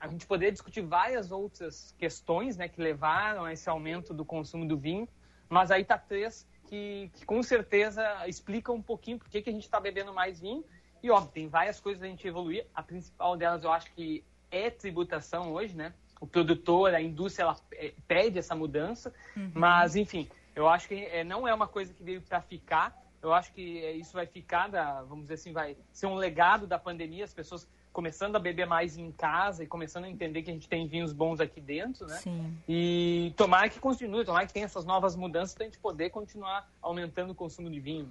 [0.00, 4.66] a gente poderia discutir várias outras questões né, que levaram a esse aumento do consumo
[4.66, 5.06] do vinho,
[5.46, 9.52] mas aí tá três que, que com certeza explicam um pouquinho por que, que a
[9.52, 10.64] gente está bebendo mais vinho.
[11.02, 12.66] E, óbvio, tem várias coisas a gente evoluir.
[12.74, 15.92] A principal delas, eu acho que é tributação hoje, né?
[16.20, 19.52] O produtor, a indústria, ela é, pede essa mudança, uhum.
[19.54, 22.94] mas enfim, eu acho que é, não é uma coisa que veio para ficar.
[23.22, 26.66] eu acho que é, isso vai ficar, da, vamos dizer assim, vai ser um legado
[26.66, 30.50] da pandemia, as pessoas começando a beber mais em casa e começando a entender que
[30.50, 32.16] a gente tem vinhos bons aqui dentro, né?
[32.16, 32.56] Sim.
[32.68, 36.68] E tomara que continue, tomara que tenha essas novas mudanças para a gente poder continuar
[36.80, 38.08] aumentando o consumo de vinho.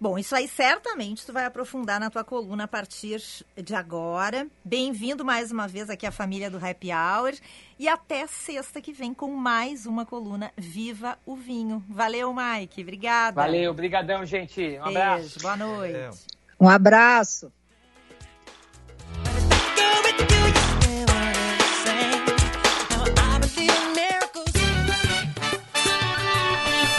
[0.00, 3.20] Bom, isso aí certamente tu vai aprofundar na tua coluna a partir
[3.56, 4.46] de agora.
[4.64, 7.34] Bem-vindo mais uma vez aqui à família do Happy Hour
[7.78, 11.84] e até sexta que vem com mais uma coluna Viva o Vinho.
[11.88, 12.82] Valeu, Mike.
[12.82, 13.42] Obrigada.
[13.42, 14.60] Valeu, brigadão, gente.
[14.60, 15.40] Um Beijo, abraço.
[15.40, 16.26] boa noite.
[16.60, 17.52] Um abraço.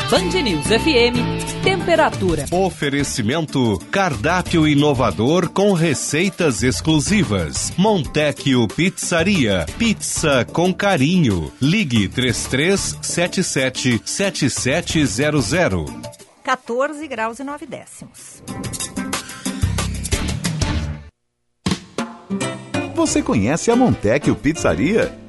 [0.10, 2.46] Band News FM, temperatura.
[2.50, 7.72] Oferecimento cardápio inovador com receitas exclusivas.
[7.78, 11.52] Montecchio Pizzaria, pizza com carinho.
[11.62, 15.86] Ligue 3377 7700.
[16.44, 18.42] 14 graus e 9 décimos.
[22.96, 25.29] Você conhece a Montecchio Pizzaria?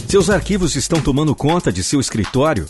[0.07, 2.69] Seus arquivos estão tomando conta de seu escritório?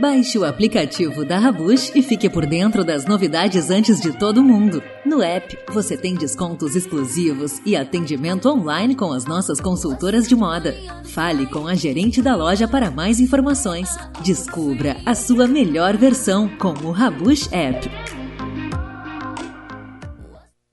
[0.00, 4.82] Baixe o aplicativo da Rabush e fique por dentro das novidades antes de todo mundo.
[5.04, 10.74] No app, você tem descontos exclusivos e atendimento online com as nossas consultoras de moda.
[11.04, 13.94] Fale com a gerente da loja para mais informações.
[14.24, 18.19] Descubra a sua melhor versão com o Rabush App.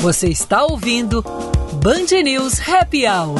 [0.00, 1.22] Você está ouvindo
[1.82, 3.36] Band News Happy Hour.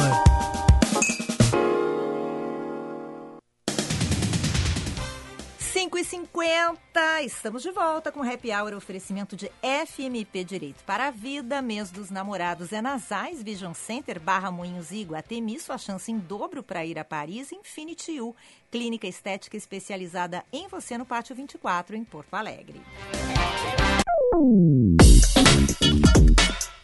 [5.57, 11.11] Cinco e cinquenta, estamos de volta com Happy Hour, oferecimento de FMP Direito para a
[11.11, 16.19] Vida, mês dos namorados é Nasais, Vision Center, Barra Moinhos e Iguatemi, sua chance em
[16.19, 18.35] dobro para ir a Paris, Infinity U,
[18.69, 22.81] clínica estética especializada em você no Pátio 24, em Porto Alegre.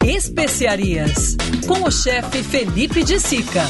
[0.08, 1.36] Especiarias,
[1.66, 3.64] com o chefe Felipe de Sica.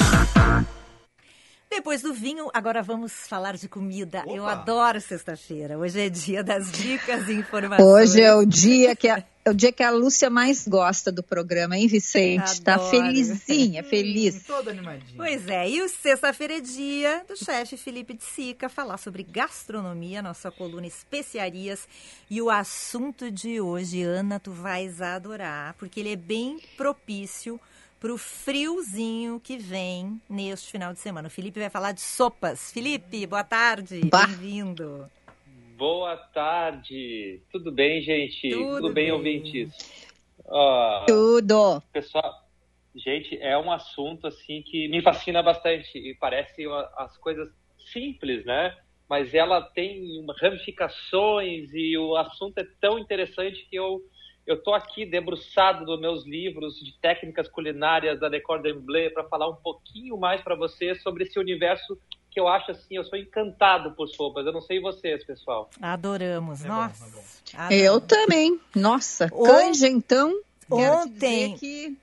[1.70, 4.24] Depois do vinho, agora vamos falar de comida.
[4.26, 5.76] Eu adoro sexta-feira.
[5.76, 8.10] Hoje é dia das dicas e informações.
[8.10, 11.22] Hoje é o dia que a, é o dia que a Lúcia mais gosta do
[11.22, 12.60] programa, hein, Vicente?
[12.62, 12.90] Tá Adoro.
[12.90, 14.44] felizinha, feliz.
[14.44, 15.16] Todo animadinho.
[15.16, 20.22] Pois é, e o sexta-feira é dia do chefe Felipe de Sica falar sobre gastronomia,
[20.22, 21.86] nossa coluna especiarias.
[22.30, 27.60] E o assunto de hoje, Ana, tu vais adorar, porque ele é bem propício
[28.00, 31.28] para o friozinho que vem neste final de semana.
[31.28, 32.70] O Felipe vai falar de sopas.
[32.72, 35.10] Felipe, boa tarde, bem-vindo.
[35.76, 37.40] Boa tarde.
[37.52, 38.48] Tudo bem, gente?
[38.50, 39.12] Tudo bem, bem.
[39.12, 39.72] ouvintes?
[40.46, 41.82] Ó, Tudo.
[41.92, 42.32] pessoal,
[42.94, 47.48] gente, é um assunto assim que me fascina bastante e parece uma- as coisas
[47.92, 48.76] simples, né?
[49.08, 54.00] Mas ela tem ramificações e o assunto é tão interessante que eu
[54.46, 59.48] eu tô aqui debruçado nos meus livros de técnicas culinárias da Decor d'Emblée para falar
[59.48, 61.98] um pouquinho mais para vocês sobre esse universo
[62.30, 64.44] que eu acho assim, eu sou encantado por sopas.
[64.44, 65.70] Eu não sei vocês, pessoal.
[65.80, 67.04] Adoramos, É bom, nossa.
[67.54, 67.74] é adoro.
[67.74, 68.60] Eu também.
[68.74, 70.30] Nossa, canja, então.
[70.68, 71.98] quero te Ontem, dizer que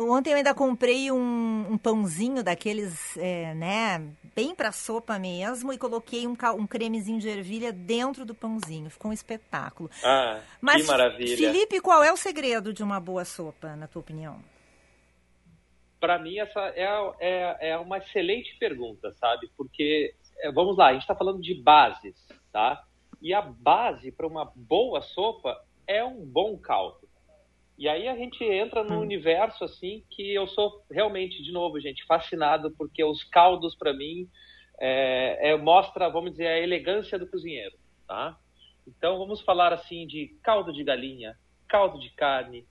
[0.00, 5.78] ontem eu ainda comprei um, um pãozinho daqueles, é, né, bem pra sopa mesmo, e
[5.78, 8.90] coloquei um, um cremezinho de ervilha dentro do pãozinho.
[8.90, 9.90] Ficou um espetáculo.
[10.04, 11.36] Ah, Mas, que maravilha.
[11.36, 14.40] Felipe, qual é o segredo de uma boa sopa, na tua opinião?
[15.98, 16.86] Para mim, essa é,
[17.18, 19.50] é, é uma excelente pergunta, sabe?
[19.56, 22.14] Porque, é, vamos lá, a gente está falando de bases,
[22.52, 22.84] tá?
[23.20, 26.97] E a base para uma boa sopa é um bom caldo.
[27.78, 32.04] E aí a gente entra num universo, assim, que eu sou realmente, de novo, gente,
[32.04, 34.28] fascinado, porque os caldos, para mim,
[34.80, 37.76] é, é, mostra, vamos dizer, a elegância do cozinheiro,
[38.06, 38.36] tá?
[38.84, 42.66] Então, vamos falar, assim, de caldo de galinha, caldo de carne,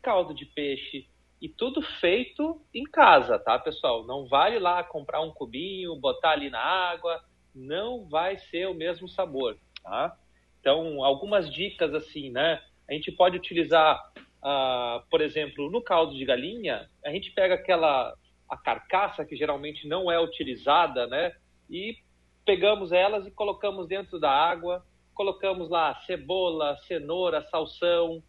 [0.00, 1.08] caldo de peixe,
[1.40, 4.06] e tudo feito em casa, tá, pessoal?
[4.06, 7.20] Não vale lá comprar um cubinho, botar ali na água,
[7.52, 10.16] não vai ser o mesmo sabor, tá?
[10.60, 12.62] Então, algumas dicas assim, né?
[12.88, 14.00] A gente pode utilizar,
[14.42, 18.14] ah, por exemplo, no caldo de galinha, a gente pega aquela
[18.48, 21.32] a carcaça que geralmente não é utilizada, né?
[21.70, 21.96] E
[22.44, 24.84] pegamos elas e colocamos dentro da água,
[25.14, 28.22] colocamos lá cebola, cenoura, salsão,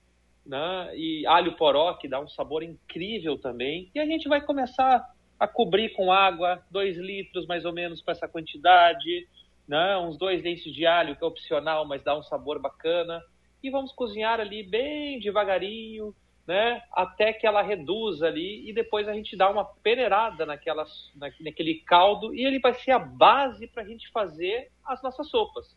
[0.46, 0.96] né?
[0.96, 3.92] E alho poró, que dá um sabor incrível também.
[3.94, 5.06] E a gente vai começar
[5.38, 9.28] a cobrir com água, dois litros mais ou menos para essa quantidade,
[9.68, 9.98] né?
[9.98, 13.22] Uns dois dentes de alho, que é opcional, mas dá um sabor bacana.
[13.64, 16.14] E vamos cozinhar ali bem devagarinho,
[16.46, 16.82] né?
[16.92, 20.84] Até que ela reduza ali e depois a gente dá uma peneirada naquela,
[21.16, 25.30] na- naquele caldo e ele vai ser a base para a gente fazer as nossas
[25.30, 25.76] sopas.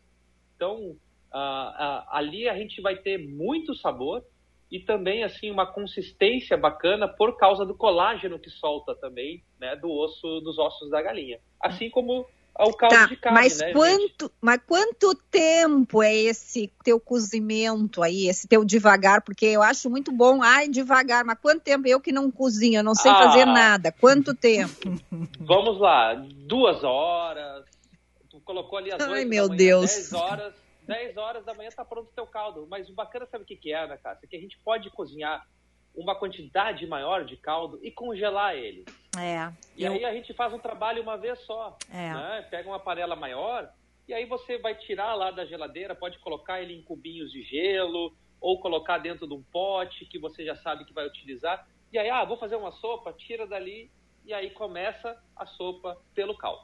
[0.55, 0.97] Então,
[1.31, 4.23] ah, ah, ali a gente vai ter muito sabor
[4.69, 9.89] e também assim uma consistência bacana por causa do colágeno que solta também, né, do
[9.89, 11.39] osso dos ossos da galinha.
[11.61, 12.27] Assim como
[12.65, 13.75] o caldo Tá, de carne, mas né, gente?
[13.75, 19.21] quanto, mas quanto tempo é esse teu cozimento aí, esse teu devagar?
[19.21, 21.87] Porque eu acho muito bom, ai, devagar, mas quanto tempo?
[21.87, 23.17] Eu que não cozinho, eu não sei Ah.
[23.17, 23.91] fazer nada.
[23.91, 24.73] Quanto tempo?
[25.39, 26.13] Vamos lá,
[26.47, 27.65] duas horas.
[28.29, 29.91] Tu colocou ali às Ai, 8 meu manhã, Deus.
[29.91, 30.53] 10 horas.
[30.83, 32.65] 10 horas da manhã tá pronto o teu caldo.
[32.69, 34.27] Mas o bacana sabe o que, que é, Ana Cássia?
[34.29, 35.41] Que a gente pode cozinhar
[35.97, 38.85] uma quantidade maior de caldo e congelar ele.
[39.17, 39.51] É.
[39.75, 41.75] E eu- aí a gente faz um trabalho uma vez só.
[41.91, 42.13] É.
[42.13, 42.47] né?
[42.51, 43.67] Pega uma panela maior
[44.07, 48.13] e aí você vai tirar lá da geladeira, pode colocar ele em cubinhos de gelo
[48.39, 51.67] ou colocar dentro de um pote que você já sabe que vai utilizar.
[51.91, 53.89] E aí, ah, vou fazer uma sopa, tira dali
[54.23, 56.61] e aí começa a sopa pelo caldo.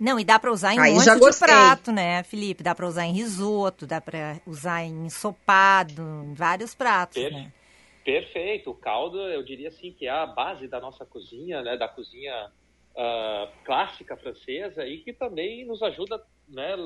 [0.00, 2.62] Não, e dá pra usar em Aí um monte de prato, né, Felipe?
[2.64, 7.52] Dá pra usar em risoto, dá pra usar em ensopado, em vários pratos, Per- né?
[8.04, 8.70] Perfeito.
[8.70, 11.76] O caldo, eu diria assim, que é a base da nossa cozinha, né?
[11.76, 12.52] Da cozinha
[12.96, 16.76] ah, clássica francesa e que também nos ajuda, né?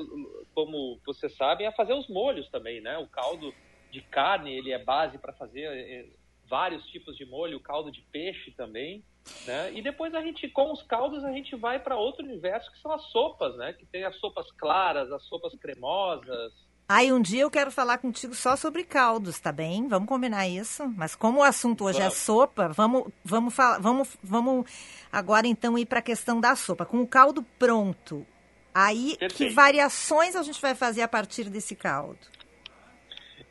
[0.55, 2.97] Como vocês sabem, a fazer os molhos também, né?
[2.97, 3.53] O caldo
[3.91, 6.07] de carne, ele é base para fazer eh,
[6.47, 9.03] vários tipos de molho, o caldo de peixe também,
[9.45, 9.73] né?
[9.73, 12.91] E depois a gente, com os caldos, a gente vai para outro universo que são
[12.91, 13.73] as sopas, né?
[13.73, 16.53] Que tem as sopas claras, as sopas cremosas,
[16.91, 19.87] Aí um dia eu quero falar contigo só sobre caldos, tá bem?
[19.87, 20.91] Vamos combinar isso.
[20.97, 24.65] Mas como o assunto hoje é sopa, vamos, vamos, falar, vamos, vamos
[25.11, 26.87] agora então ir para a questão da sopa.
[26.87, 28.25] Com o caldo pronto,
[28.73, 29.53] aí que Perfeito.
[29.53, 32.17] variações a gente vai fazer a partir desse caldo?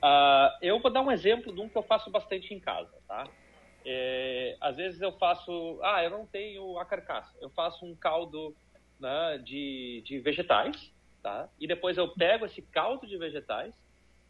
[0.03, 3.23] Ah, eu vou dar um exemplo de um que eu faço bastante em casa, tá?
[3.87, 8.53] É, às vezes eu faço, ah, eu não tenho a carcaça, eu faço um caldo
[8.99, 10.93] né, de, de vegetais,
[11.23, 11.49] tá?
[11.59, 13.75] E depois eu pego esse caldo de vegetais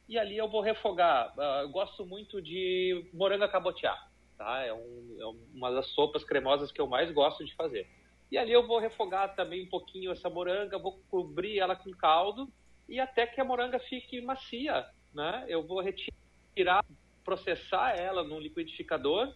[0.09, 1.33] e ali eu vou refogar.
[1.39, 3.97] Ah, eu gosto muito de morango cabotiá,
[4.37, 4.63] tá?
[4.63, 7.87] É, um, é uma das sopas cremosas que eu mais gosto de fazer.
[8.31, 12.49] E ali eu vou refogar também um pouquinho essa moranga, vou cobrir ela com caldo
[12.89, 15.45] e até que a moranga fique macia, né?
[15.49, 16.85] Eu vou retirar,
[17.25, 19.35] processar ela no liquidificador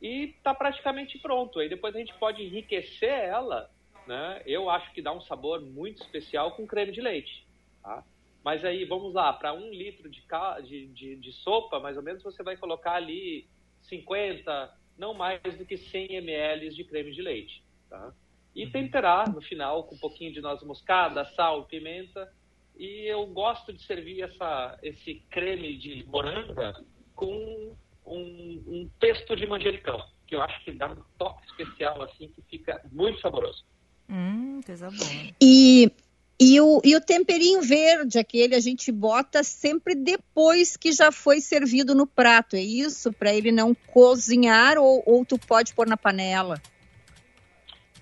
[0.00, 1.58] e tá praticamente pronto.
[1.58, 3.70] Aí depois a gente pode enriquecer ela,
[4.06, 4.42] né?
[4.46, 7.46] Eu acho que dá um sabor muito especial com creme de leite,
[7.82, 8.04] tá?
[8.44, 10.22] Mas aí, vamos lá, para um litro de,
[10.64, 13.48] de, de, de sopa, mais ou menos, você vai colocar ali
[13.88, 18.12] 50, não mais do que 100 ml de creme de leite, tá?
[18.54, 22.32] E temperar no final com um pouquinho de noz moscada, sal, pimenta.
[22.76, 26.74] E eu gosto de servir essa, esse creme de moranga
[27.14, 27.74] com
[28.06, 32.42] um, um pesto de manjericão, que eu acho que dá um toque especial, assim, que
[32.42, 33.64] fica muito saboroso.
[34.08, 35.10] Hum, coisa boa.
[35.40, 35.90] E,
[36.38, 41.40] e, o, e o temperinho verde, aquele a gente bota sempre depois que já foi
[41.40, 43.12] servido no prato, é isso?
[43.12, 46.60] Para ele não cozinhar ou, ou tu pode pôr na panela?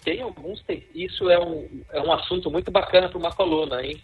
[0.04, 4.00] Tem alguns, tem- isso é um, é um assunto muito bacana para uma coluna, hein?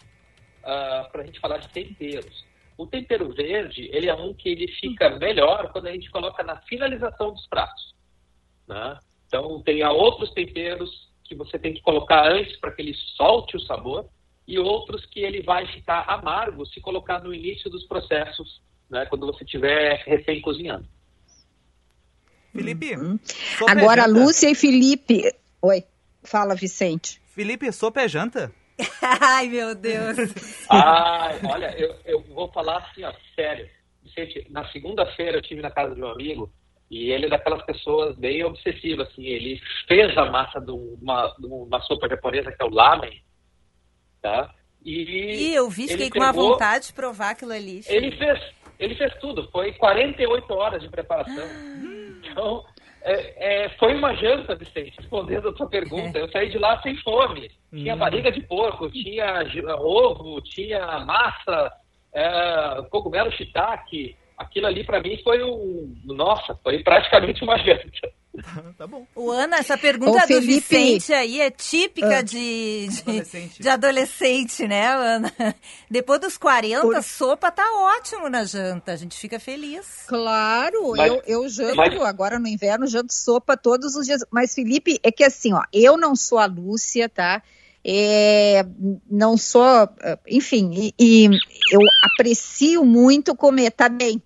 [0.61, 2.45] para a gente falar de temperos.
[2.77, 6.61] O tempero verde, ele é um que ele fica melhor quando a gente coloca na
[6.61, 7.93] finalização dos pratos.
[8.67, 8.97] né?
[9.27, 13.55] Então, tem há outros temperos que você tem que colocar antes para que ele solte
[13.55, 14.09] o sabor
[14.47, 18.59] e outros que ele vai ficar amargo se colocar no início dos processos,
[18.89, 19.05] né?
[19.05, 20.87] quando você estiver recém cozinhando.
[22.51, 23.19] Felipe, Uhum.
[23.67, 24.19] é Agora, janta?
[24.19, 25.21] Lúcia e Felipe.
[25.61, 25.83] Oi,
[26.23, 27.21] fala, Vicente.
[27.27, 28.51] Felipe, sopa é janta?
[28.99, 30.17] Ai, meu Deus.
[30.71, 33.67] Ah, olha, eu, eu vou falar assim, ó, sério.
[34.03, 36.51] Vicente, na segunda-feira eu estive na casa de um amigo
[36.89, 39.25] e ele é daquelas pessoas bem obsessivas, assim.
[39.25, 43.21] Ele fez a massa de uma, de uma sopa japonesa que é o lamen,
[44.21, 44.53] tá?
[44.83, 47.81] E E eu vi, fiquei com uma vontade de provar aquilo ali.
[47.87, 48.39] Ele fez,
[48.79, 49.47] ele fez tudo.
[49.51, 51.45] Foi 48 horas de preparação.
[52.31, 52.65] Então,
[53.01, 56.17] é, é, foi uma janta, Vicente, respondendo a sua pergunta.
[56.17, 57.51] Eu saí de lá sem fome.
[57.69, 57.99] Tinha Hum.
[57.99, 59.43] barriga de porco, tinha
[59.77, 61.71] ovo, tinha massa,
[62.13, 64.15] é, cogumelo shiitake.
[64.39, 65.93] Aquilo ali, para mim, foi um...
[66.05, 68.09] Nossa, foi praticamente uma janta.
[68.77, 69.05] tá bom.
[69.13, 70.45] O Ana, essa pergunta Ô, do Felipe.
[70.61, 72.21] Vicente aí é típica Ah.
[72.21, 73.61] de, de, Adolescente.
[73.61, 75.33] de adolescente, né, Ana?
[75.91, 77.63] Depois dos 40, Por- sopa tá
[77.97, 78.93] ótimo na janta.
[78.93, 80.05] A gente fica feliz.
[80.07, 84.21] Claro, Mas- eu, eu janto mas- agora no inverno, janto sopa todos os dias.
[84.31, 87.43] Mas, Felipe, é que assim, ó, eu não sou a Lúcia, tá?
[87.83, 88.65] É,
[89.09, 89.63] não sou,
[90.01, 91.25] eh, enfim, e, e
[91.71, 91.79] eu
[92.13, 94.21] aprecio muito comer, tá bem.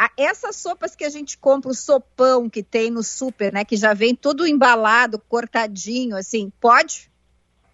[0.00, 3.76] A- essas sopas que a gente compra, o sopão que tem no super, né, que
[3.76, 7.10] já vem todo embalado, cortadinho, assim, pode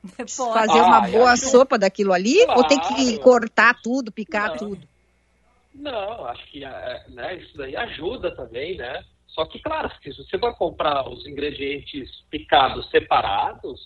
[0.37, 0.53] Pode.
[0.55, 2.39] fazer uma Ah, boa acho- sopa daquilo ali?
[2.57, 3.21] Ou tem que Claro.
[3.21, 4.57] cortar tudo, picar Não.
[4.57, 4.89] tudo?
[5.75, 9.05] Não, acho que é, né, isso daí ajuda também, né?
[9.27, 13.81] Só que, claro, se você vai comprar os ingredientes picados separados,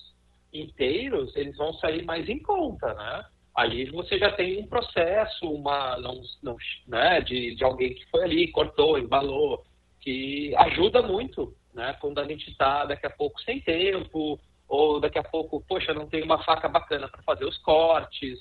[0.53, 3.25] inteiros, eles vão sair mais em conta, né?
[3.59, 6.57] Ali você já tem um processo, uma, não, não,
[6.87, 9.65] né, de, de alguém que foi ali, cortou, embalou,
[10.01, 11.97] que ajuda muito, né?
[12.01, 14.39] Quando a gente está daqui a pouco sem tempo,
[14.69, 18.39] ou daqui a pouco, poxa, não tem uma faca bacana para fazer os cortes,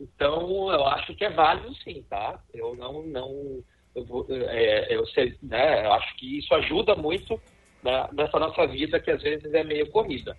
[0.00, 2.38] então, eu acho que é válido sim, tá?
[2.52, 3.62] Eu não, não,
[3.94, 5.86] eu, vou, é, eu sei, né?
[5.86, 7.40] Eu acho que isso ajuda muito
[7.82, 10.36] né, nessa nossa vida que às vezes é meio corrida.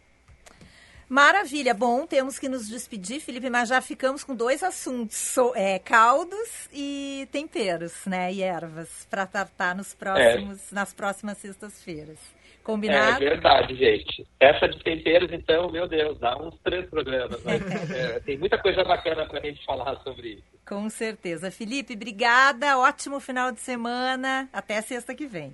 [1.09, 1.73] Maravilha.
[1.73, 6.67] Bom, temos que nos despedir, Felipe, mas já ficamos com dois assuntos: so- é, caldos
[6.73, 8.31] e temperos, né?
[8.33, 12.17] E ervas, para tratar nos próximos, nas próximas sextas-feiras.
[12.19, 13.19] É Combinado?
[13.19, 14.27] verdade, gente.
[14.41, 17.41] Essa de temperos, então, meu Deus, dá uns três programas.
[17.45, 17.53] Né?
[18.17, 20.43] É, tem muita coisa bacana pra gente falar sobre isso.
[20.67, 21.49] Com certeza.
[21.49, 22.77] Felipe, obrigada.
[22.77, 24.49] Ótimo final de semana.
[24.51, 25.53] Até sexta que vem.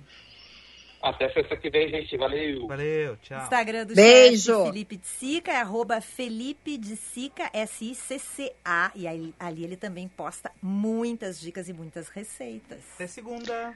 [1.04, 2.16] Até sexta que vem, gente.
[2.16, 2.66] Valeu.
[2.66, 3.42] Valeu, tchau.
[3.42, 4.64] Instagram do Beijo.
[4.64, 8.90] Felipe de Sica é arroba Felipe de Sica, S-I-C-C-A.
[8.94, 12.78] E aí, ali ele também posta muitas dicas e muitas receitas.
[12.94, 13.74] Até segunda.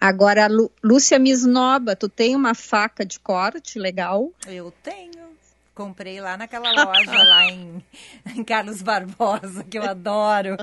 [0.00, 4.32] Agora, Lu- Lúcia Misnoba, tu tem uma faca de corte legal?
[4.46, 5.36] Eu tenho.
[5.78, 7.84] Comprei lá naquela loja lá em,
[8.34, 10.56] em Carlos Barbosa, que eu adoro.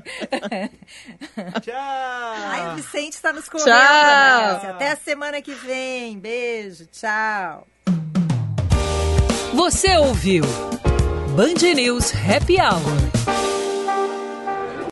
[1.61, 1.73] Tchau!
[1.73, 4.71] Ai, o Vicente está nos correndo, Tchau.
[4.71, 6.19] Até a semana que vem.
[6.19, 7.65] Beijo, tchau.
[9.53, 10.43] Você ouviu
[11.33, 13.54] Band News Happy Hour.